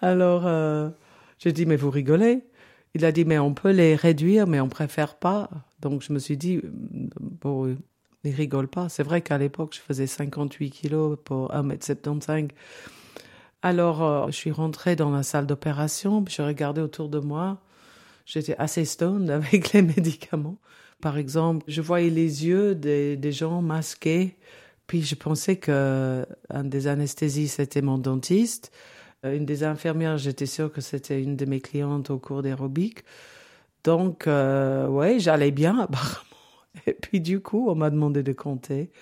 Alors, 0.00 0.46
euh, 0.46 0.90
j'ai 1.38 1.52
dit, 1.52 1.64
mais 1.64 1.76
vous 1.76 1.90
rigolez 1.90 2.42
Il 2.94 3.04
a 3.04 3.12
dit, 3.12 3.24
mais 3.24 3.38
on 3.38 3.54
peut 3.54 3.70
les 3.70 3.94
réduire, 3.94 4.48
mais 4.48 4.58
on 4.60 4.68
préfère 4.68 5.14
pas. 5.14 5.48
Donc, 5.80 6.02
je 6.02 6.12
me 6.12 6.18
suis 6.18 6.36
dit, 6.36 6.60
bon, 7.40 7.76
il 8.24 8.34
rigole 8.34 8.66
pas. 8.66 8.88
C'est 8.88 9.04
vrai 9.04 9.20
qu'à 9.20 9.38
l'époque, 9.38 9.74
je 9.74 9.80
faisais 9.80 10.08
58 10.08 10.70
kilos 10.70 11.16
pour 11.24 11.52
1m75. 11.52 12.48
Alors, 13.62 14.02
euh, 14.02 14.26
je 14.26 14.32
suis 14.32 14.50
rentrée 14.50 14.96
dans 14.96 15.10
la 15.10 15.22
salle 15.22 15.46
d'opération, 15.46 16.24
je 16.28 16.42
regardais 16.42 16.80
autour 16.80 17.08
de 17.08 17.20
moi. 17.20 17.60
J'étais 18.26 18.56
assez 18.58 18.84
stoned 18.84 19.30
avec 19.30 19.72
les 19.72 19.82
médicaments. 19.82 20.58
Par 21.00 21.16
exemple, 21.16 21.64
je 21.68 21.80
voyais 21.80 22.10
les 22.10 22.44
yeux 22.46 22.74
des 22.74 23.32
gens 23.32 23.62
masqués, 23.62 24.36
puis 24.92 25.00
je 25.00 25.14
pensais 25.14 25.56
que 25.56 26.26
un 26.50 26.64
des 26.64 26.86
anesthésies, 26.86 27.48
c'était 27.48 27.80
mon 27.80 27.96
dentiste. 27.96 28.70
Euh, 29.24 29.34
une 29.34 29.46
des 29.46 29.64
infirmières, 29.64 30.18
j'étais 30.18 30.44
sûre 30.44 30.70
que 30.70 30.82
c'était 30.82 31.22
une 31.22 31.34
de 31.34 31.46
mes 31.46 31.62
clientes 31.62 32.10
au 32.10 32.18
cours 32.18 32.42
d'aérobic. 32.42 33.02
Donc, 33.84 34.26
euh, 34.26 34.86
ouais, 34.88 35.18
j'allais 35.18 35.50
bien 35.50 35.78
apparemment. 35.80 36.26
Et 36.86 36.92
puis 36.92 37.22
du 37.22 37.40
coup, 37.40 37.70
on 37.70 37.74
m'a 37.74 37.88
demandé 37.88 38.22
de 38.22 38.34
compter. 38.34 38.92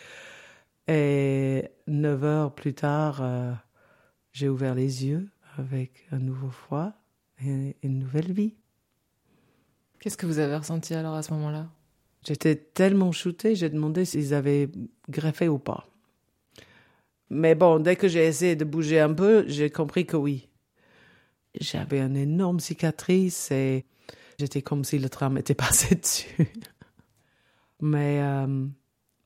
Et 0.87 1.65
neuf 1.89 2.23
heures 2.23 2.55
plus 2.55 2.75
tard, 2.75 3.19
euh, 3.21 3.53
j'ai 4.31 4.49
ouvert 4.49 4.77
les 4.77 5.05
yeux 5.07 5.29
avec 5.59 6.07
un 6.13 6.21
nouveau 6.21 6.51
foie 6.51 6.93
et 7.45 7.75
une 7.83 7.99
nouvelle 7.99 8.31
vie. 8.33 8.55
Qu'est-ce 9.99 10.17
que 10.17 10.27
vous 10.27 10.39
avez 10.39 10.55
ressenti 10.55 10.95
alors 10.95 11.15
à 11.15 11.25
ce 11.25 11.35
moment-là? 11.35 11.69
J'étais 12.27 12.57
tellement 12.57 13.13
shootée, 13.13 13.55
j'ai 13.55 13.71
demandé 13.71 14.05
s'ils 14.05 14.35
avaient 14.35 14.69
greffé 15.09 15.49
ou 15.49 15.59
pas. 15.59 15.87
Mais 17.31 17.55
bon, 17.55 17.79
dès 17.79 17.97
que 17.97 18.09
j'ai 18.09 18.27
essayé 18.27 18.57
de 18.57 18.65
bouger 18.65 19.01
un 19.01 19.15
peu, 19.15 19.45
j'ai 19.47 19.71
compris 19.71 20.05
que 20.05 20.17
oui. 20.17 20.49
J'avais 21.59 22.01
une 22.01 22.17
énorme 22.17 22.61
cicatrice 22.61 23.51
et 23.51 23.87
j'étais 24.39 24.63
comme 24.63 24.85
si 24.85 24.99
le 24.99 25.09
tram 25.09 25.39
était 25.39 25.55
passé 25.67 25.95
dessus. 25.95 26.51
Mais 27.81 28.21
euh, 28.21 28.67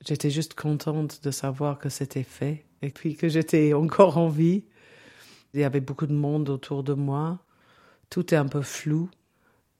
j'étais 0.06 0.30
juste 0.30 0.54
contente 0.54 1.22
de 1.24 1.30
savoir 1.30 1.78
que 1.78 1.88
c'était 1.88 2.22
fait 2.22 2.66
et 2.82 2.90
puis 2.90 3.16
que 3.16 3.28
j'étais 3.28 3.72
encore 3.72 4.18
en 4.18 4.28
vie. 4.28 4.64
Il 5.54 5.60
y 5.60 5.64
avait 5.64 5.80
beaucoup 5.80 6.06
de 6.06 6.14
monde 6.14 6.50
autour 6.50 6.84
de 6.84 6.94
moi. 6.94 7.40
Tout 8.10 8.34
est 8.34 8.36
un 8.36 8.48
peu 8.48 8.62
flou. 8.62 9.08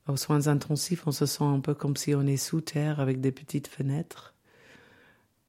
Aux 0.07 0.17
soins 0.17 0.49
intensifs, 0.49 1.07
on 1.07 1.13
se 1.13 1.27
sent 1.27 1.45
un 1.45 1.61
peu 1.61 1.75
comme 1.75 1.97
si 1.97 2.15
on 2.15 2.27
est 2.27 2.37
sous 2.37 2.61
terre 2.61 3.01
avec 3.01 3.21
des 3.21 3.33
petites 3.33 3.69
fenêtres. 3.69 4.35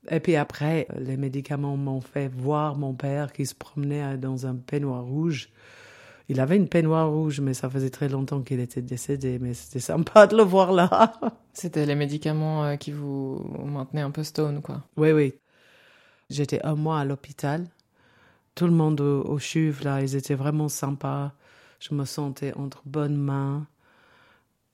Et 0.09 0.19
puis 0.19 0.35
après, 0.35 0.87
les 0.97 1.17
médicaments 1.17 1.77
m'ont 1.77 2.01
fait 2.01 2.27
voir 2.27 2.75
mon 2.75 2.93
père 2.93 3.33
qui 3.33 3.45
se 3.45 3.55
promenait 3.55 4.17
dans 4.17 4.45
un 4.45 4.55
peignoir 4.55 5.03
rouge. 5.03 5.49
Il 6.29 6.39
avait 6.39 6.55
une 6.55 6.69
peignoir 6.69 7.09
rouge, 7.09 7.39
mais 7.39 7.53
ça 7.53 7.69
faisait 7.69 7.89
très 7.89 8.09
longtemps 8.09 8.41
qu'il 8.41 8.59
était 8.59 8.81
décédé, 8.81 9.39
mais 9.39 9.53
c'était 9.53 9.79
sympa 9.79 10.25
de 10.25 10.37
le 10.37 10.43
voir 10.43 10.71
là. 10.71 11.13
C'était 11.53 11.85
les 11.85 11.95
médicaments 11.95 12.65
euh, 12.65 12.75
qui 12.75 12.91
vous 12.91 13.45
maintenaient 13.63 14.01
un 14.01 14.11
peu 14.11 14.23
stone, 14.23 14.61
quoi. 14.61 14.83
Oui, 14.97 15.11
oui. 15.11 15.33
J'étais 16.29 16.61
un 16.63 16.75
mois 16.75 16.99
à 16.99 17.05
l'hôpital. 17.05 17.67
tout 18.55 18.65
le 18.65 18.71
monde 18.71 18.99
au, 19.01 19.21
au 19.23 19.37
CHUV, 19.37 19.83
là, 19.83 20.01
ils 20.01 20.15
étaient 20.15 20.35
vraiment 20.35 20.67
sympas. 20.67 21.33
Je 21.79 21.93
me 21.93 22.05
sentais 22.05 22.53
entre 22.55 22.81
bonnes 22.85 23.17
mains. 23.17 23.67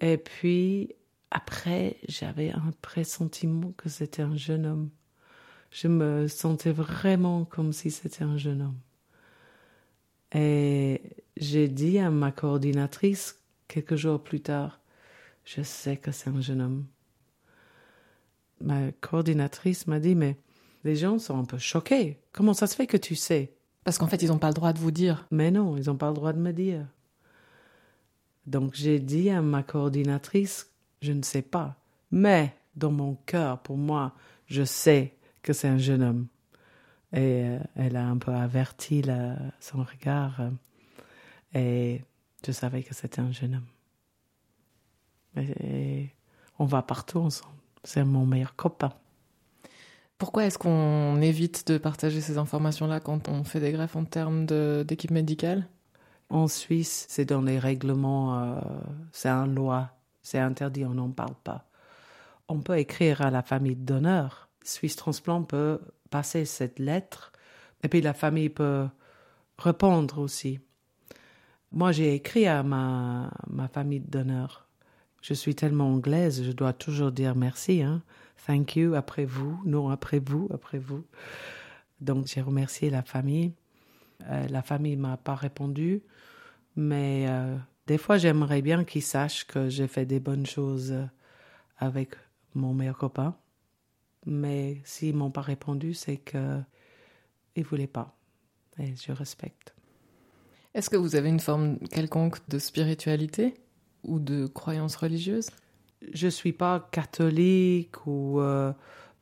Et 0.01 0.17
puis, 0.17 0.95
après, 1.29 1.97
j'avais 2.07 2.51
un 2.51 2.71
pressentiment 2.81 3.71
que 3.77 3.87
c'était 3.87 4.23
un 4.23 4.35
jeune 4.35 4.65
homme. 4.65 4.89
Je 5.69 5.87
me 5.87 6.27
sentais 6.27 6.71
vraiment 6.71 7.45
comme 7.45 7.71
si 7.71 7.91
c'était 7.91 8.23
un 8.23 8.37
jeune 8.37 8.61
homme. 8.63 8.79
Et 10.33 11.01
j'ai 11.37 11.67
dit 11.67 11.99
à 11.99 12.09
ma 12.09 12.31
coordinatrice 12.31 13.39
quelques 13.67 13.95
jours 13.95 14.21
plus 14.21 14.41
tard, 14.41 14.81
je 15.45 15.61
sais 15.61 15.97
que 15.97 16.11
c'est 16.11 16.29
un 16.29 16.41
jeune 16.41 16.61
homme. 16.61 16.85
Ma 18.59 18.91
coordinatrice 18.91 19.87
m'a 19.87 19.99
dit, 19.99 20.15
mais 20.15 20.37
les 20.83 20.95
gens 20.95 21.19
sont 21.19 21.37
un 21.39 21.45
peu 21.45 21.57
choqués. 21.57 22.19
Comment 22.31 22.53
ça 22.53 22.67
se 22.67 22.75
fait 22.75 22.87
que 22.87 22.97
tu 22.97 23.15
sais? 23.15 23.53
Parce 23.83 23.97
qu'en 23.97 24.07
fait, 24.07 24.21
ils 24.21 24.27
n'ont 24.27 24.37
pas 24.37 24.49
le 24.49 24.53
droit 24.53 24.73
de 24.73 24.79
vous 24.79 24.91
dire. 24.91 25.25
Mais 25.31 25.51
non, 25.51 25.77
ils 25.77 25.87
n'ont 25.87 25.95
pas 25.95 26.09
le 26.09 26.15
droit 26.15 26.33
de 26.33 26.39
me 26.39 26.51
dire. 26.51 26.85
Donc 28.45 28.73
j'ai 28.75 28.99
dit 28.99 29.29
à 29.29 29.41
ma 29.41 29.63
coordinatrice, 29.63 30.71
je 31.01 31.11
ne 31.11 31.21
sais 31.21 31.41
pas. 31.41 31.75
Mais 32.11 32.55
dans 32.75 32.91
mon 32.91 33.15
cœur, 33.25 33.59
pour 33.59 33.77
moi, 33.77 34.13
je 34.47 34.63
sais 34.63 35.15
que 35.41 35.53
c'est 35.53 35.67
un 35.67 35.77
jeune 35.77 36.03
homme. 36.03 36.27
Et 37.13 37.43
euh, 37.45 37.59
elle 37.75 37.95
a 37.97 38.05
un 38.05 38.17
peu 38.17 38.31
averti 38.31 39.03
son 39.59 39.83
regard. 39.83 40.39
euh, 40.41 40.49
et 41.53 42.01
je 42.45 42.51
savais 42.51 42.83
que 42.83 42.93
c'était 42.93 43.19
un 43.19 43.31
jeune 43.31 43.55
homme. 43.55 45.43
Et, 45.43 46.09
on 46.59 46.65
va 46.65 46.81
partout 46.83 47.17
ensemble. 47.19 47.55
C'est 47.83 48.03
mon 48.03 48.25
meilleur 48.25 48.55
copain. 48.55 48.93
Pourquoi 50.19 50.45
est-ce 50.45 50.59
qu'on 50.59 51.19
évite 51.21 51.67
de 51.67 51.79
partager 51.79 52.21
ces 52.21 52.37
informations-là 52.37 52.99
quand 52.99 53.27
on 53.29 53.43
fait 53.43 53.59
des 53.59 53.71
greffes 53.71 53.95
en 53.95 54.05
termes 54.05 54.45
d'équipe 54.45 55.09
médicale? 55.09 55.67
En 56.31 56.47
Suisse, 56.47 57.05
c'est 57.09 57.25
dans 57.25 57.41
les 57.41 57.59
règlements, 57.59 58.39
euh, 58.39 58.61
c'est 59.11 59.27
un 59.27 59.45
loi, 59.45 59.91
c'est 60.21 60.39
interdit, 60.39 60.85
on 60.85 60.93
n'en 60.93 61.11
parle 61.11 61.35
pas. 61.43 61.67
On 62.47 62.61
peut 62.61 62.77
écrire 62.77 63.19
à 63.21 63.29
la 63.29 63.41
famille 63.41 63.75
de 63.75 63.83
donneur. 63.83 64.47
Suisse 64.63 64.95
Transplant 64.95 65.43
peut 65.43 65.81
passer 66.09 66.45
cette 66.45 66.79
lettre 66.79 67.33
et 67.83 67.89
puis 67.89 67.99
la 67.99 68.13
famille 68.13 68.47
peut 68.47 68.87
répondre 69.57 70.19
aussi. 70.19 70.61
Moi, 71.73 71.91
j'ai 71.91 72.15
écrit 72.15 72.47
à 72.47 72.63
ma, 72.63 73.29
ma 73.49 73.67
famille 73.67 73.99
de 73.99 74.09
donneur. 74.09 74.69
Je 75.21 75.33
suis 75.33 75.53
tellement 75.53 75.91
anglaise, 75.91 76.43
je 76.45 76.51
dois 76.53 76.71
toujours 76.71 77.11
dire 77.11 77.35
merci. 77.35 77.83
Hein. 77.83 78.03
Thank 78.47 78.77
you 78.77 78.93
après 78.95 79.25
vous, 79.25 79.61
non 79.65 79.89
après 79.89 80.19
vous, 80.19 80.47
après 80.53 80.79
vous. 80.79 81.03
Donc 81.99 82.27
j'ai 82.27 82.41
remercié 82.41 82.89
la 82.89 83.03
famille. 83.03 83.51
Euh, 84.29 84.47
la 84.47 84.61
famille 84.61 84.95
m'a 84.95 85.17
pas 85.17 85.35
répondu, 85.35 86.03
mais 86.75 87.25
euh, 87.27 87.57
des 87.87 87.97
fois 87.97 88.17
j'aimerais 88.17 88.61
bien 88.61 88.83
qu'ils 88.83 89.03
sachent 89.03 89.45
que 89.45 89.69
j'ai 89.69 89.87
fait 89.87 90.05
des 90.05 90.19
bonnes 90.19 90.45
choses 90.45 90.93
avec 91.77 92.15
mon 92.53 92.73
meilleur 92.73 92.97
copain. 92.97 93.35
Mais 94.25 94.81
s'ils 94.83 95.15
m'ont 95.15 95.31
pas 95.31 95.41
répondu, 95.41 95.93
c'est 95.93 96.17
que 96.17 96.59
ils 97.55 97.63
voulaient 97.63 97.87
pas. 97.87 98.15
Et 98.79 98.95
je 98.95 99.11
respecte. 99.11 99.73
Est-ce 100.73 100.89
que 100.89 100.95
vous 100.95 101.15
avez 101.15 101.29
une 101.29 101.39
forme 101.39 101.79
quelconque 101.79 102.47
de 102.47 102.57
spiritualité 102.59 103.55
ou 104.03 104.19
de 104.19 104.47
croyance 104.47 104.95
religieuse? 104.95 105.49
Je 106.13 106.27
suis 106.27 106.53
pas 106.53 106.87
catholique 106.91 108.07
ou 108.07 108.39
euh, 108.39 108.71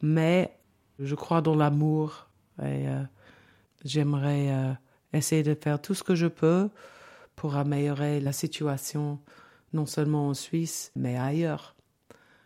mais 0.01 0.55
je 0.99 1.15
crois 1.15 1.41
dans 1.41 1.55
l'amour 1.55 2.27
et 2.59 2.87
euh, 2.87 3.03
j'aimerais 3.83 4.51
euh, 4.51 4.73
essayer 5.13 5.43
de 5.43 5.55
faire 5.55 5.81
tout 5.81 5.93
ce 5.93 6.03
que 6.03 6.15
je 6.15 6.27
peux 6.27 6.69
pour 7.35 7.55
améliorer 7.55 8.19
la 8.19 8.31
situation 8.31 9.19
non 9.73 9.85
seulement 9.85 10.27
en 10.29 10.33
Suisse 10.33 10.91
mais 10.95 11.17
ailleurs. 11.17 11.75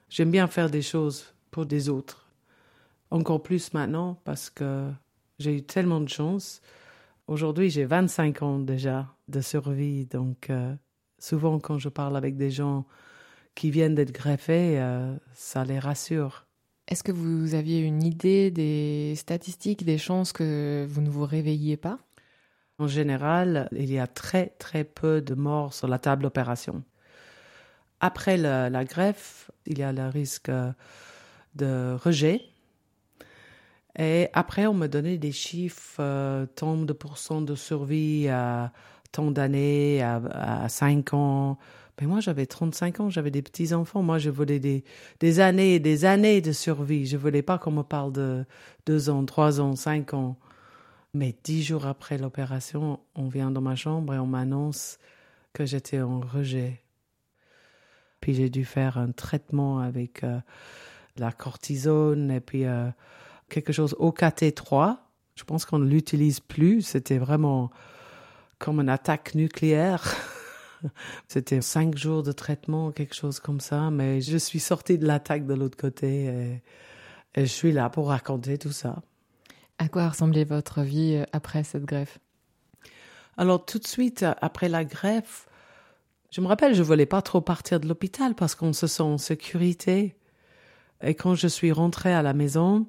J'aime 0.09 0.31
bien 0.31 0.47
faire 0.47 0.69
des 0.69 0.81
choses 0.81 1.33
pour 1.51 1.65
des 1.65 1.89
autres. 1.89 2.29
Encore 3.11 3.43
plus 3.43 3.73
maintenant 3.73 4.19
parce 4.23 4.49
que 4.49 4.89
j'ai 5.39 5.57
eu 5.57 5.63
tellement 5.63 6.01
de 6.01 6.09
chance. 6.09 6.61
Aujourd'hui, 7.27 7.69
j'ai 7.69 7.85
25 7.85 8.41
ans 8.41 8.59
déjà 8.59 9.07
de 9.27 9.41
survie, 9.41 10.05
donc 10.05 10.49
euh, 10.49 10.75
souvent 11.19 11.59
quand 11.59 11.79
je 11.79 11.89
parle 11.89 12.17
avec 12.17 12.37
des 12.37 12.51
gens 12.51 12.85
qui 13.55 13.71
viennent 13.71 13.95
d'être 13.95 14.11
greffés, 14.11 14.79
euh, 14.79 15.15
ça 15.33 15.63
les 15.63 15.79
rassure. 15.79 16.45
Est-ce 16.87 17.03
que 17.03 17.11
vous 17.11 17.55
aviez 17.55 17.79
une 17.79 18.03
idée 18.03 18.51
des 18.51 19.13
statistiques, 19.15 19.85
des 19.85 19.97
chances 19.97 20.33
que 20.33 20.85
vous 20.89 21.01
ne 21.01 21.09
vous 21.09 21.25
réveilliez 21.25 21.77
pas? 21.77 21.99
En 22.79 22.87
général, 22.87 23.69
il 23.71 23.91
y 23.91 23.99
a 23.99 24.07
très 24.07 24.47
très 24.57 24.83
peu 24.83 25.21
de 25.21 25.35
morts 25.35 25.73
sur 25.73 25.87
la 25.87 25.99
table 25.99 26.23
d'opération. 26.23 26.83
Après 27.99 28.35
la, 28.35 28.83
greffe, 28.83 29.51
il 29.65 29.79
y 29.79 29.83
a 29.83 29.93
le 29.93 30.07
risque 30.07 30.49
euh, 30.49 30.71
de 31.55 31.95
rejet. 32.03 32.41
Et 33.97 34.27
après, 34.33 34.65
on 34.65 34.73
me 34.73 34.87
donnait 34.87 35.17
des 35.17 35.31
chiffres, 35.31 35.97
euh, 35.99 36.45
tant 36.47 36.77
de 36.77 36.93
pourcents 36.93 37.41
de 37.41 37.55
survie 37.55 38.27
à 38.27 38.73
tant 39.11 39.31
d'années, 39.31 40.01
à, 40.01 40.15
à 40.63 40.67
5 40.69 41.13
ans. 41.13 41.57
Mais 42.01 42.07
moi, 42.07 42.19
j'avais 42.19 42.45
35 42.47 42.99
ans, 43.01 43.09
j'avais 43.09 43.31
des 43.31 43.43
petits-enfants. 43.43 44.01
Moi, 44.01 44.17
je 44.17 44.31
voulais 44.31 44.59
des, 44.59 44.83
des 45.19 45.39
années 45.39 45.75
et 45.75 45.79
des 45.79 46.05
années 46.05 46.41
de 46.41 46.51
survie. 46.51 47.05
Je 47.05 47.17
voulais 47.17 47.43
pas 47.43 47.57
qu'on 47.59 47.71
me 47.71 47.83
parle 47.83 48.11
de 48.11 48.45
2 48.87 49.09
ans, 49.09 49.23
3 49.25 49.61
ans, 49.61 49.75
5 49.75 50.13
ans. 50.15 50.37
Mais 51.15 51.35
dix 51.43 51.61
jours 51.63 51.85
après 51.85 52.17
l'opération, 52.17 52.99
on 53.13 53.27
vient 53.27 53.51
dans 53.51 53.61
ma 53.61 53.75
chambre 53.75 54.15
et 54.15 54.17
on 54.17 54.25
m'annonce 54.25 54.97
que 55.53 55.63
j'étais 55.63 56.01
en 56.01 56.19
rejet. 56.19 56.81
Puis 58.19 58.33
j'ai 58.33 58.49
dû 58.49 58.65
faire 58.65 58.97
un 58.97 59.11
traitement 59.11 59.79
avec 59.79 60.23
euh, 60.23 60.39
la 61.17 61.31
cortisone 61.31 62.31
et 62.31 62.39
puis 62.39 62.65
euh, 62.65 62.89
quelque 63.47 63.71
chose 63.71 63.95
OKT3. 63.99 64.97
Je 65.35 65.43
pense 65.43 65.65
qu'on 65.65 65.77
ne 65.77 65.87
l'utilise 65.87 66.39
plus. 66.39 66.81
C'était 66.81 67.19
vraiment 67.19 67.69
comme 68.57 68.79
une 68.79 68.89
attaque 68.89 69.35
nucléaire. 69.35 70.15
C'était 71.27 71.61
cinq 71.61 71.95
jours 71.95 72.23
de 72.23 72.31
traitement, 72.31 72.91
quelque 72.91 73.13
chose 73.13 73.39
comme 73.39 73.59
ça. 73.59 73.91
Mais 73.91 74.21
je 74.21 74.37
suis 74.37 74.59
sortie 74.59 74.97
de 74.97 75.05
l'attaque 75.05 75.45
de 75.45 75.53
l'autre 75.53 75.77
côté 75.77 76.25
et 77.35 77.45
je 77.45 77.51
suis 77.51 77.71
là 77.71 77.91
pour 77.91 78.07
raconter 78.07 78.57
tout 78.57 78.71
ça. 78.71 79.03
À 79.77 79.87
quoi 79.87 80.09
ressemblait 80.09 80.43
votre 80.43 80.81
vie 80.81 81.15
euh, 81.15 81.25
après 81.33 81.63
cette 81.63 81.85
greffe? 81.85 82.19
Alors 83.37 83.65
tout 83.65 83.79
de 83.79 83.87
suite 83.87 84.25
après 84.41 84.69
la 84.69 84.85
greffe, 84.85 85.47
je 86.31 86.41
me 86.41 86.47
rappelle, 86.47 86.73
je 86.73 86.83
voulais 86.83 87.05
pas 87.05 87.21
trop 87.21 87.41
partir 87.41 87.79
de 87.79 87.87
l'hôpital 87.87 88.35
parce 88.35 88.55
qu'on 88.55 88.73
se 88.73 88.87
sent 88.87 89.03
en 89.03 89.17
sécurité. 89.17 90.15
Et 91.01 91.15
quand 91.15 91.35
je 91.35 91.47
suis 91.47 91.71
rentrée 91.71 92.13
à 92.13 92.21
la 92.21 92.33
maison, 92.33 92.87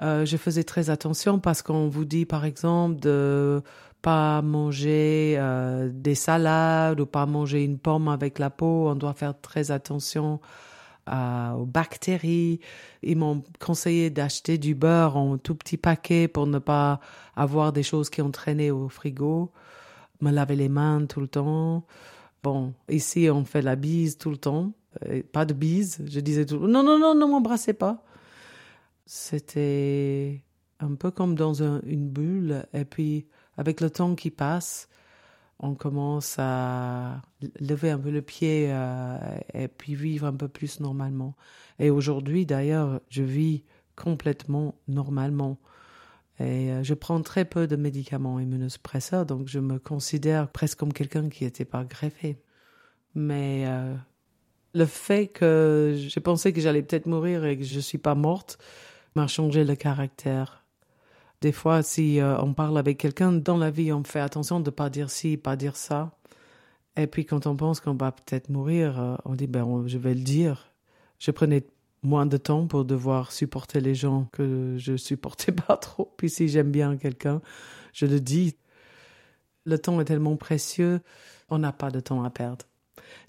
euh, 0.00 0.24
je 0.24 0.36
faisais 0.36 0.64
très 0.64 0.90
attention 0.90 1.38
parce 1.38 1.62
qu'on 1.62 1.88
vous 1.88 2.04
dit 2.04 2.24
par 2.24 2.44
exemple 2.44 3.00
de 3.00 3.62
pas 4.00 4.42
manger 4.42 5.34
euh, 5.38 5.90
des 5.92 6.14
salades 6.14 7.00
ou 7.00 7.06
pas 7.06 7.26
manger 7.26 7.64
une 7.64 7.78
pomme 7.78 8.08
avec 8.08 8.38
la 8.38 8.48
peau. 8.48 8.88
On 8.88 8.94
doit 8.94 9.14
faire 9.14 9.38
très 9.40 9.70
attention 9.70 10.40
à- 11.08 11.56
aux 11.56 11.66
bactéries. 11.66 12.60
Ils 13.02 13.16
m'ont 13.16 13.42
conseillé 13.58 14.10
d'acheter 14.10 14.58
du 14.58 14.74
beurre 14.74 15.16
en 15.16 15.38
tout 15.38 15.54
petit 15.54 15.76
paquet 15.76 16.28
pour 16.28 16.46
ne 16.46 16.58
pas 16.58 17.00
avoir 17.36 17.72
des 17.72 17.82
choses 17.82 18.10
qui 18.10 18.22
ont 18.22 18.30
traîné 18.30 18.70
au 18.70 18.88
frigo. 18.88 19.50
Me 20.20 20.30
laver 20.30 20.56
les 20.56 20.68
mains 20.68 21.06
tout 21.06 21.20
le 21.20 21.28
temps. 21.28 21.84
Bon, 22.42 22.74
ici, 22.88 23.28
on 23.30 23.44
fait 23.44 23.62
la 23.62 23.76
bise 23.76 24.18
tout 24.18 24.30
le 24.30 24.36
temps. 24.36 24.72
Euh, 25.06 25.22
pas 25.32 25.44
de 25.44 25.54
bise. 25.54 26.04
Je 26.06 26.20
disais 26.20 26.46
tout 26.46 26.58
non, 26.58 26.82
non, 26.82 26.98
non, 26.98 27.14
ne 27.14 27.24
m'embrassez 27.24 27.72
pas. 27.72 28.04
C'était 29.06 30.42
un 30.80 30.94
peu 30.94 31.10
comme 31.10 31.34
dans 31.34 31.62
un- 31.62 31.80
une 31.84 32.08
bulle. 32.08 32.66
Et 32.74 32.84
puis, 32.84 33.26
avec 33.56 33.80
le 33.80 33.90
temps 33.90 34.14
qui 34.14 34.30
passe, 34.30 34.88
on 35.60 35.74
commence 35.74 36.36
à 36.38 37.20
lever 37.60 37.90
un 37.90 37.98
peu 37.98 38.10
le 38.10 38.22
pied 38.22 38.68
euh, 38.70 39.18
et 39.54 39.68
puis 39.68 39.94
vivre 39.94 40.26
un 40.26 40.34
peu 40.34 40.48
plus 40.48 40.80
normalement. 40.80 41.34
Et 41.78 41.90
aujourd'hui, 41.90 42.46
d'ailleurs, 42.46 43.00
je 43.08 43.22
vis 43.22 43.64
complètement 43.96 44.76
normalement. 44.86 45.58
Et 46.38 46.70
euh, 46.70 46.84
je 46.84 46.94
prends 46.94 47.20
très 47.22 47.44
peu 47.44 47.66
de 47.66 47.74
médicaments 47.74 48.38
immunosuppresseurs, 48.38 49.26
donc 49.26 49.48
je 49.48 49.58
me 49.58 49.78
considère 49.78 50.48
presque 50.48 50.78
comme 50.78 50.92
quelqu'un 50.92 51.28
qui 51.28 51.44
n'était 51.44 51.64
pas 51.64 51.84
greffé. 51.84 52.40
Mais 53.16 53.64
euh, 53.66 53.94
le 54.74 54.86
fait 54.86 55.26
que 55.26 55.94
j'ai 55.96 56.20
pensé 56.20 56.52
que 56.52 56.60
j'allais 56.60 56.82
peut-être 56.82 57.06
mourir 57.06 57.44
et 57.44 57.58
que 57.58 57.64
je 57.64 57.76
ne 57.76 57.80
suis 57.80 57.98
pas 57.98 58.14
morte 58.14 58.58
m'a 59.16 59.26
changé 59.26 59.64
le 59.64 59.74
caractère. 59.74 60.64
Des 61.40 61.52
fois, 61.52 61.82
si 61.82 62.20
euh, 62.20 62.38
on 62.40 62.52
parle 62.52 62.78
avec 62.78 62.98
quelqu'un 62.98 63.32
dans 63.32 63.56
la 63.56 63.70
vie, 63.70 63.92
on 63.92 64.02
fait 64.02 64.20
attention 64.20 64.60
de 64.60 64.66
ne 64.66 64.70
pas 64.70 64.90
dire 64.90 65.10
ci, 65.10 65.36
pas 65.36 65.56
dire 65.56 65.76
ça. 65.76 66.12
Et 66.96 67.06
puis 67.06 67.24
quand 67.24 67.46
on 67.46 67.56
pense 67.56 67.80
qu'on 67.80 67.94
va 67.94 68.10
peut-être 68.10 68.48
mourir, 68.48 69.00
euh, 69.00 69.16
on 69.24 69.34
dit 69.34 69.46
ben 69.46 69.84
je 69.86 69.98
vais 69.98 70.14
le 70.14 70.20
dire. 70.22 70.72
Je 71.20 71.30
prenais 71.30 71.64
moins 72.02 72.26
de 72.26 72.36
temps 72.36 72.66
pour 72.66 72.84
devoir 72.84 73.32
supporter 73.32 73.80
les 73.80 73.94
gens 73.94 74.28
que 74.32 74.74
je 74.78 74.96
supportais 74.96 75.52
pas 75.68 75.76
trop. 75.76 76.12
Puis 76.16 76.28
si 76.30 76.48
j'aime 76.48 76.72
bien 76.72 76.96
quelqu'un, 76.96 77.40
je 77.92 78.06
le 78.06 78.20
dis. 78.20 78.56
Le 79.64 79.78
temps 79.78 80.00
est 80.00 80.04
tellement 80.06 80.36
précieux, 80.36 81.00
on 81.50 81.58
n'a 81.58 81.72
pas 81.72 81.90
de 81.90 82.00
temps 82.00 82.24
à 82.24 82.30
perdre. 82.30 82.64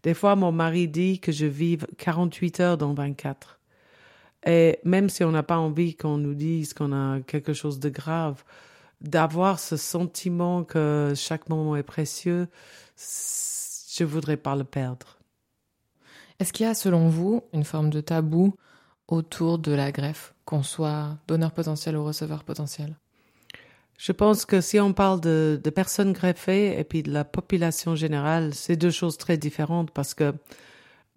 Des 0.03 0.13
fois, 0.13 0.35
mon 0.35 0.51
mari 0.51 0.87
dit 0.87 1.19
que 1.19 1.31
je 1.31 1.45
vive 1.45 1.85
48 1.97 2.59
heures 2.61 2.77
dans 2.77 2.93
24. 2.93 3.58
Et 4.45 4.79
même 4.83 5.09
si 5.09 5.23
on 5.23 5.31
n'a 5.31 5.43
pas 5.43 5.57
envie 5.57 5.95
qu'on 5.95 6.17
nous 6.17 6.33
dise 6.33 6.73
qu'on 6.73 6.93
a 6.93 7.19
quelque 7.21 7.53
chose 7.53 7.79
de 7.79 7.89
grave, 7.89 8.43
d'avoir 9.01 9.59
ce 9.59 9.77
sentiment 9.77 10.63
que 10.63 11.13
chaque 11.15 11.49
moment 11.49 11.75
est 11.75 11.83
précieux, 11.83 12.47
je 12.97 14.03
voudrais 14.03 14.37
pas 14.37 14.55
le 14.55 14.63
perdre. 14.63 15.17
Est-ce 16.39 16.53
qu'il 16.53 16.65
y 16.65 16.69
a, 16.69 16.73
selon 16.73 17.09
vous, 17.09 17.43
une 17.53 17.65
forme 17.65 17.89
de 17.89 17.99
tabou 17.99 18.53
autour 19.07 19.59
de 19.59 19.73
la 19.73 19.91
greffe, 19.91 20.33
qu'on 20.45 20.63
soit 20.63 21.17
donneur 21.27 21.51
potentiel 21.51 21.97
ou 21.97 22.05
receveur 22.05 22.43
potentiel? 22.43 22.95
Je 23.97 24.13
pense 24.13 24.45
que 24.45 24.61
si 24.61 24.79
on 24.79 24.93
parle 24.93 25.19
de, 25.19 25.59
de, 25.61 25.69
personnes 25.69 26.13
greffées 26.13 26.79
et 26.79 26.85
puis 26.85 27.03
de 27.03 27.11
la 27.11 27.25
population 27.25 27.95
générale, 27.95 28.53
c'est 28.53 28.77
deux 28.77 28.91
choses 28.91 29.17
très 29.17 29.35
différentes 29.35 29.91
parce 29.91 30.13
que 30.13 30.33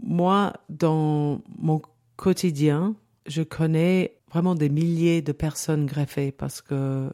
moi, 0.00 0.54
dans 0.68 1.40
mon 1.56 1.80
quotidien, 2.16 2.96
je 3.26 3.42
connais 3.42 4.16
vraiment 4.30 4.54
des 4.54 4.68
milliers 4.68 5.22
de 5.22 5.32
personnes 5.32 5.86
greffées 5.86 6.32
parce 6.32 6.62
que 6.62 7.10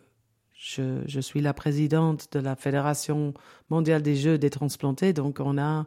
je, 0.55 1.21
suis 1.21 1.41
la 1.41 1.55
présidente 1.55 2.29
de 2.33 2.41
la 2.41 2.57
Fédération 2.57 3.33
mondiale 3.71 4.03
des 4.03 4.17
jeux 4.17 4.39
des 4.39 4.51
transplantés, 4.51 5.13
donc 5.13 5.39
on 5.41 5.57
a 5.59 5.87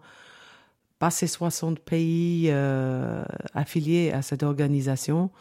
passé 0.97 1.27
60 1.27 1.79
pays 1.79 2.47
euh, 2.49 3.23
affiliés 3.53 4.11
à 4.11 4.21
cette 4.21 4.43
organisation. 4.43 5.31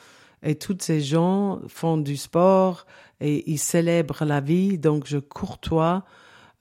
Et 0.43 0.55
tous 0.55 0.79
ces 0.81 1.01
gens 1.03 1.61
font 1.69 1.99
du 1.99 2.17
sport 2.17 2.87
et 3.21 3.49
ils 3.51 3.59
célèbrent 3.59 4.25
la 4.25 4.41
vie. 4.41 4.79
Donc 4.79 5.07
je 5.07 5.19
courtois 5.19 6.05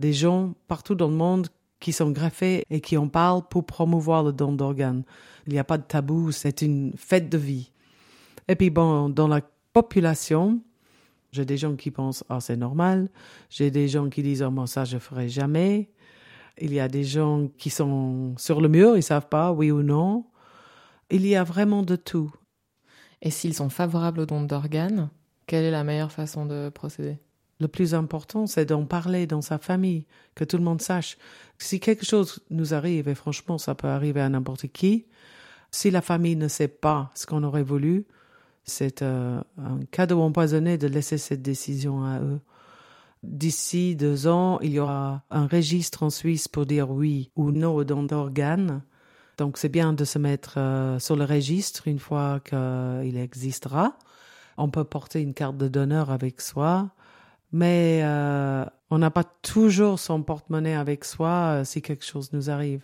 des 0.01 0.11
gens 0.11 0.53
partout 0.67 0.95
dans 0.95 1.07
le 1.07 1.15
monde 1.15 1.47
qui 1.79 1.93
sont 1.93 2.11
greffés 2.11 2.65
et 2.69 2.81
qui 2.81 2.97
en 2.97 3.07
parlent 3.07 3.47
pour 3.49 3.65
promouvoir 3.65 4.23
le 4.23 4.33
don 4.33 4.51
d'organes. 4.51 5.03
Il 5.47 5.53
n'y 5.53 5.59
a 5.59 5.63
pas 5.63 5.77
de 5.77 5.83
tabou, 5.83 6.31
c'est 6.31 6.61
une 6.61 6.91
fête 6.97 7.29
de 7.29 7.37
vie. 7.37 7.71
Et 8.49 8.55
puis 8.55 8.71
bon, 8.71 9.09
dans 9.09 9.27
la 9.27 9.41
population, 9.73 10.59
j'ai 11.31 11.45
des 11.45 11.55
gens 11.55 11.75
qui 11.75 11.91
pensent 11.91 12.23
ah 12.29 12.39
c'est 12.39 12.57
normal, 12.57 13.09
j'ai 13.51 13.69
des 13.69 13.87
gens 13.87 14.09
qui 14.09 14.23
disent 14.23 14.41
oh 14.41 14.49
moi 14.49 14.65
ça 14.65 14.85
je 14.85 14.97
ferai 14.97 15.29
jamais. 15.29 15.91
Il 16.57 16.73
y 16.73 16.79
a 16.79 16.87
des 16.87 17.03
gens 17.03 17.47
qui 17.59 17.69
sont 17.69 18.33
sur 18.37 18.59
le 18.59 18.67
mur, 18.67 18.97
ils 18.97 19.03
savent 19.03 19.29
pas 19.29 19.51
oui 19.51 19.69
ou 19.69 19.83
non. 19.83 20.25
Il 21.11 21.27
y 21.27 21.35
a 21.35 21.43
vraiment 21.43 21.83
de 21.83 21.95
tout. 21.95 22.33
Et 23.21 23.29
s'ils 23.29 23.53
sont 23.53 23.69
favorables 23.69 24.21
au 24.21 24.25
don 24.25 24.41
d'organes, 24.41 25.11
quelle 25.45 25.63
est 25.63 25.71
la 25.71 25.83
meilleure 25.83 26.11
façon 26.11 26.47
de 26.47 26.69
procéder? 26.69 27.19
Le 27.59 27.67
plus 27.67 27.93
important, 27.93 28.47
c'est 28.47 28.65
d'en 28.65 28.85
parler 28.85 29.27
dans 29.27 29.41
sa 29.41 29.59
famille, 29.59 30.07
que 30.33 30.43
tout 30.43 30.57
le 30.57 30.63
monde 30.63 30.81
sache. 30.81 31.17
Si 31.59 31.79
quelque 31.79 32.05
chose 32.05 32.39
nous 32.49 32.73
arrive, 32.73 33.09
et 33.09 33.15
franchement, 33.15 33.57
ça 33.57 33.75
peut 33.75 33.89
arriver 33.89 34.21
à 34.21 34.29
n'importe 34.29 34.67
qui, 34.67 35.05
si 35.69 35.91
la 35.91 36.01
famille 36.01 36.35
ne 36.35 36.47
sait 36.47 36.69
pas 36.69 37.11
ce 37.15 37.25
qu'on 37.25 37.43
aurait 37.43 37.63
voulu, 37.63 38.07
c'est 38.69 39.01
euh, 39.01 39.41
un 39.57 39.79
cadeau 39.91 40.21
empoisonné 40.21 40.77
de 40.77 40.87
laisser 40.87 41.17
cette 41.17 41.41
décision 41.41 42.05
à 42.05 42.19
eux. 42.21 42.39
D'ici 43.23 43.97
deux 43.97 44.27
ans, 44.27 44.59
il 44.61 44.71
y 44.71 44.79
aura 44.79 45.23
un 45.29 45.47
registre 45.47 46.03
en 46.03 46.09
Suisse 46.09 46.47
pour 46.47 46.65
dire 46.65 46.89
oui 46.89 47.31
ou 47.35 47.51
non 47.51 47.75
au 47.75 47.83
don 47.83 48.03
d'organes. 48.03 48.81
Donc 49.37 49.57
c'est 49.57 49.69
bien 49.69 49.91
de 49.91 50.05
se 50.05 50.17
mettre 50.17 50.57
euh, 50.57 50.99
sur 50.99 51.17
le 51.17 51.25
registre 51.25 51.87
une 51.87 51.99
fois 51.99 52.39
qu'il 52.39 53.17
existera. 53.17 53.97
On 54.57 54.69
peut 54.69 54.85
porter 54.85 55.21
une 55.21 55.33
carte 55.33 55.57
de 55.57 55.67
donneur 55.67 56.11
avec 56.11 56.39
soi, 56.39 56.91
mais 57.51 58.01
euh, 58.03 58.63
on 58.89 58.99
n'a 58.99 59.11
pas 59.11 59.25
toujours 59.25 59.99
son 59.99 60.23
porte-monnaie 60.23 60.75
avec 60.75 61.03
soi 61.03 61.63
si 61.65 61.81
quelque 61.81 62.05
chose 62.05 62.31
nous 62.31 62.49
arrive. 62.49 62.83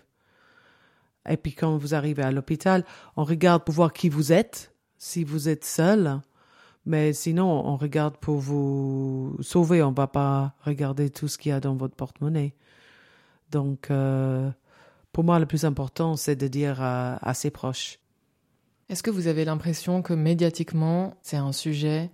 Et 1.29 1.37
puis 1.37 1.53
quand 1.53 1.77
vous 1.77 1.95
arrivez 1.95 2.23
à 2.23 2.31
l'hôpital, 2.31 2.85
on 3.15 3.23
regarde 3.23 3.63
pour 3.63 3.73
voir 3.73 3.93
qui 3.93 4.09
vous 4.09 4.31
êtes 4.31 4.74
si 5.05 5.23
vous 5.23 5.49
êtes 5.49 5.65
seul. 5.65 6.19
Mais 6.87 7.13
sinon, 7.13 7.45
on 7.45 7.77
regarde 7.77 8.17
pour 8.17 8.39
vous 8.39 9.37
sauver. 9.39 9.83
On 9.83 9.91
va 9.91 10.07
pas 10.07 10.55
regarder 10.63 11.09
tout 11.09 11.27
ce 11.27 11.37
qu'il 11.37 11.51
y 11.51 11.53
a 11.53 11.59
dans 11.59 11.75
votre 11.75 11.95
porte-monnaie. 11.95 12.55
Donc, 13.51 13.91
euh, 13.91 14.49
pour 15.11 15.23
moi, 15.23 15.39
le 15.39 15.45
plus 15.45 15.63
important, 15.63 16.15
c'est 16.15 16.35
de 16.35 16.47
dire 16.47 16.81
à, 16.81 17.17
à 17.27 17.33
ses 17.33 17.51
proches. 17.51 17.99
Est-ce 18.89 19.03
que 19.03 19.11
vous 19.11 19.27
avez 19.27 19.45
l'impression 19.45 20.01
que 20.01 20.13
médiatiquement, 20.13 21.15
c'est 21.21 21.37
un 21.37 21.51
sujet 21.51 22.11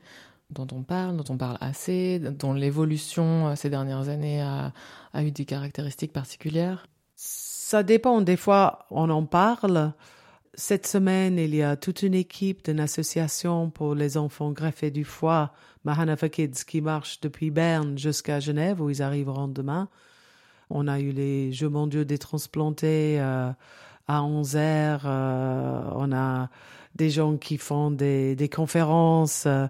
dont 0.49 0.67
on 0.73 0.83
parle, 0.83 1.15
dont 1.15 1.33
on 1.33 1.37
parle 1.37 1.57
assez, 1.61 2.19
dont 2.19 2.53
l'évolution 2.53 3.47
euh, 3.47 3.55
ces 3.55 3.69
dernières 3.69 4.09
années 4.09 4.41
a, 4.41 4.73
a 5.13 5.23
eu 5.23 5.31
des 5.31 5.45
caractéristiques 5.45 6.13
particulières? 6.13 6.87
Ça 7.15 7.83
dépend. 7.83 8.19
Des 8.21 8.37
fois, 8.37 8.85
on 8.91 9.09
en 9.09 9.25
parle 9.25 9.93
cette 10.53 10.85
semaine, 10.85 11.37
il 11.37 11.55
y 11.55 11.63
a 11.63 11.77
toute 11.77 12.03
une 12.03 12.13
équipe 12.13 12.65
d'une 12.65 12.81
association 12.81 13.69
pour 13.69 13.95
les 13.95 14.17
enfants 14.17 14.51
greffés 14.51 14.91
du 14.91 15.05
foie, 15.05 15.53
Mahana 15.85 16.17
Kids, 16.17 16.65
qui 16.67 16.81
marche 16.81 17.21
depuis 17.21 17.51
Berne 17.51 17.97
jusqu'à 17.97 18.39
Genève, 18.41 18.81
où 18.81 18.89
ils 18.89 19.01
arriveront 19.01 19.47
demain. 19.47 19.87
On 20.69 20.87
a 20.87 20.99
eu 20.99 21.11
les 21.11 21.53
Jeux 21.53 21.69
mondiaux 21.69 22.03
des 22.03 22.17
transplantés 22.17 23.17
euh, 23.19 23.51
à 24.07 24.23
11 24.23 24.55
heures. 24.57 25.03
Euh, 25.05 25.83
on 25.95 26.11
a 26.11 26.49
des 26.95 27.09
gens 27.09 27.37
qui 27.37 27.57
font 27.57 27.89
des, 27.89 28.35
des 28.35 28.49
conférences. 28.49 29.45
Euh, 29.45 29.67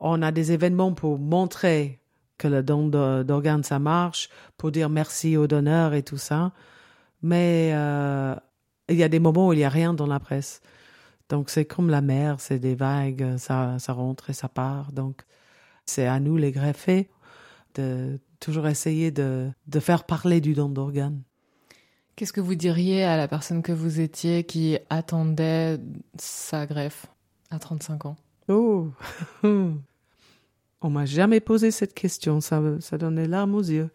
on 0.00 0.20
a 0.20 0.32
des 0.32 0.52
événements 0.52 0.92
pour 0.92 1.18
montrer 1.18 1.98
que 2.36 2.48
le 2.48 2.62
don 2.62 2.88
d'organes, 3.22 3.64
ça 3.64 3.78
marche, 3.78 4.28
pour 4.56 4.70
dire 4.70 4.88
merci 4.90 5.36
aux 5.36 5.46
donneurs 5.46 5.94
et 5.94 6.02
tout 6.02 6.16
ça. 6.16 6.52
Mais 7.22 7.74
il 8.90 8.96
y 8.96 9.02
a 9.02 9.08
des 9.08 9.20
moments 9.20 9.48
où 9.48 9.52
il 9.52 9.56
n'y 9.56 9.64
a 9.64 9.70
rien 9.70 9.94
dans 9.94 10.06
la 10.06 10.20
presse. 10.20 10.60
Donc 11.28 11.48
c'est 11.48 11.64
comme 11.64 11.90
la 11.90 12.00
mer, 12.00 12.40
c'est 12.40 12.58
des 12.58 12.74
vagues, 12.74 13.36
ça, 13.38 13.78
ça 13.78 13.92
rentre 13.92 14.30
et 14.30 14.32
ça 14.32 14.48
part. 14.48 14.92
Donc 14.92 15.22
c'est 15.86 16.06
à 16.06 16.20
nous 16.20 16.36
les 16.36 16.52
greffés 16.52 17.08
de 17.74 18.18
toujours 18.40 18.66
essayer 18.66 19.10
de, 19.10 19.50
de 19.66 19.80
faire 19.80 20.04
parler 20.04 20.40
du 20.40 20.54
don 20.54 20.68
d'organes. 20.68 21.22
Qu'est-ce 22.16 22.32
que 22.32 22.40
vous 22.40 22.54
diriez 22.54 23.04
à 23.04 23.16
la 23.16 23.28
personne 23.28 23.62
que 23.62 23.72
vous 23.72 24.00
étiez 24.00 24.44
qui 24.44 24.76
attendait 24.90 25.78
sa 26.18 26.66
greffe 26.66 27.06
à 27.50 27.58
35 27.58 28.06
ans? 28.06 28.16
Oh 28.48 28.90
On 29.42 30.90
m'a 30.90 31.06
jamais 31.06 31.40
posé 31.40 31.70
cette 31.70 31.94
question, 31.94 32.40
ça, 32.40 32.62
ça 32.80 32.98
donne 32.98 33.16
les 33.16 33.26
larmes 33.26 33.54
aux 33.54 33.62
yeux. 33.62 33.90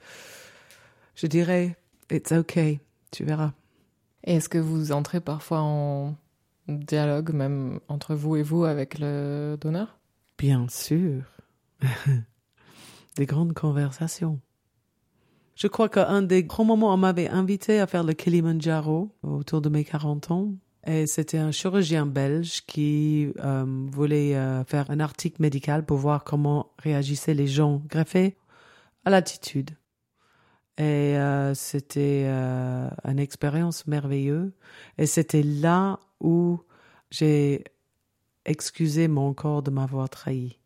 Je 1.16 1.28
dirais, 1.28 1.76
it's 2.12 2.32
okay, 2.32 2.80
tu 3.12 3.24
verras. 3.26 3.54
Et 4.26 4.36
est-ce 4.36 4.50
que 4.50 4.58
vous 4.58 4.92
entrez 4.92 5.22
parfois 5.22 5.62
en 5.62 6.16
dialogue, 6.68 7.32
même 7.32 7.80
entre 7.88 8.16
vous 8.16 8.36
et 8.36 8.44
vous, 8.44 8.66
avec 8.66 8.98
le 9.00 9.56
donneur? 9.62 10.00
Bien 10.38 10.68
sûr. 10.68 11.24
des 13.16 13.26
grandes 13.26 13.54
conversations. 13.54 14.40
Je 15.56 15.68
crois 15.68 15.90
qu'un 15.90 16.22
des 16.22 16.44
grands 16.44 16.66
moments, 16.66 16.94
on 16.94 16.98
m'avait 16.98 17.30
invité 17.30 17.80
à 17.80 17.88
faire 17.88 18.04
le 18.04 18.14
Kilimanjaro 18.14 19.10
autour 19.24 19.62
de 19.62 19.70
mes 19.70 19.86
40 19.86 20.32
ans. 20.32 20.54
Et 20.88 21.08
c'était 21.08 21.38
un 21.38 21.52
chirurgien 21.52 22.06
belge 22.06 22.64
qui 22.68 23.32
euh, 23.44 23.66
voulait 23.92 24.36
euh, 24.36 24.64
faire 24.66 24.92
un 24.92 25.00
article 25.00 25.42
médical 25.42 25.86
pour 25.86 25.98
voir 25.98 26.24
comment 26.24 26.72
réagissaient 26.78 27.34
les 27.34 27.48
gens 27.48 27.82
greffés 27.88 28.36
à 29.06 29.10
l'attitude. 29.10 29.72
Et 30.78 31.18
euh, 31.18 31.54
c'était 31.54 32.24
euh, 32.26 32.90
une 33.06 33.20
expérience 33.20 33.88
merveilleuse. 33.88 34.52
Et 34.98 35.06
c'était 35.06 35.44
là 35.44 36.00
où 36.20 36.60
j'ai 37.12 37.64
excusé 38.46 39.08
mon 39.08 39.34
corps 39.34 39.64
de 39.64 39.72
m'avoir 39.72 40.10
trahi. 40.10 40.60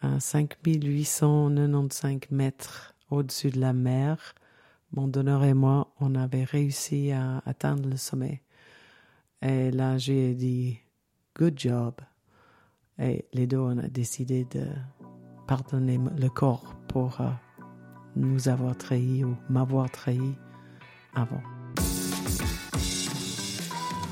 À 0.00 0.18
5895 0.18 2.30
mètres 2.30 2.94
au-dessus 3.10 3.50
de 3.50 3.60
la 3.60 3.74
mer, 3.74 4.34
mon 4.92 5.08
donneur 5.08 5.44
et 5.44 5.54
moi, 5.54 5.92
on 6.00 6.14
avait 6.14 6.44
réussi 6.44 7.12
à 7.12 7.42
atteindre 7.46 7.88
le 7.88 7.96
sommet. 7.96 8.42
Et 9.42 9.70
là, 9.70 9.96
j'ai 9.98 10.34
dit, 10.34 10.78
good 11.36 11.58
job. 11.58 11.94
Et 12.98 13.26
les 13.32 13.46
deux, 13.46 13.58
on 13.58 13.78
a 13.78 13.88
décidé 13.88 14.44
de 14.50 14.66
pardonner 15.46 15.98
le 16.16 16.28
corps 16.28 16.74
pour 16.88 17.20
euh, 17.20 17.30
nous 18.16 18.48
avoir 18.48 18.76
trahis 18.76 19.24
ou 19.24 19.36
m'avoir 19.48 19.90
trahi 19.90 20.36
avant. 21.14 21.42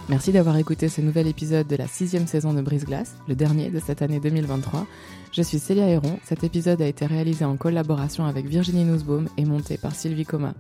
Merci 0.09 0.33
d'avoir 0.33 0.57
écouté 0.57 0.89
ce 0.89 1.01
nouvel 1.01 1.29
épisode 1.29 1.69
de 1.69 1.77
la 1.77 1.87
sixième 1.87 2.27
saison 2.27 2.53
de 2.53 2.61
Brise 2.61 2.85
Glace, 2.85 3.15
le 3.29 3.37
dernier 3.37 3.71
de 3.71 3.79
cette 3.79 4.03
année 4.03 4.19
2023. 4.19 4.87
Je 5.31 5.43
suis 5.43 5.61
Célia 5.61 5.89
Héron. 5.89 6.19
Cet 6.25 6.43
épisode 6.43 6.83
a 6.83 6.87
été 6.87 7.07
réalisé 7.07 7.45
en 7.45 7.57
collaboration 7.57 8.25
avec 8.25 8.47
Virginie 8.47 8.85
Nussbaum 8.85 9.29
et 9.37 9.45
monté 9.45 9.79
par 9.79 9.95
Sylvie 9.95 10.27
Coma. 10.27 10.55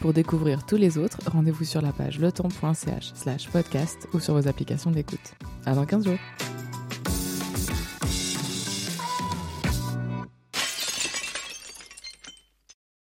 Pour 0.00 0.12
découvrir 0.12 0.66
tous 0.66 0.76
les 0.76 0.98
autres, 0.98 1.18
rendez-vous 1.30 1.64
sur 1.64 1.80
la 1.80 1.92
page 1.92 2.18
letemps.ch 2.18 3.12
slash 3.14 3.48
podcast 3.50 4.08
ou 4.14 4.18
sur 4.18 4.34
vos 4.34 4.48
applications 4.48 4.90
d'écoute. 4.90 5.34
À 5.64 5.74
dans 5.74 5.86
15 5.86 6.04
jours! 6.04 6.18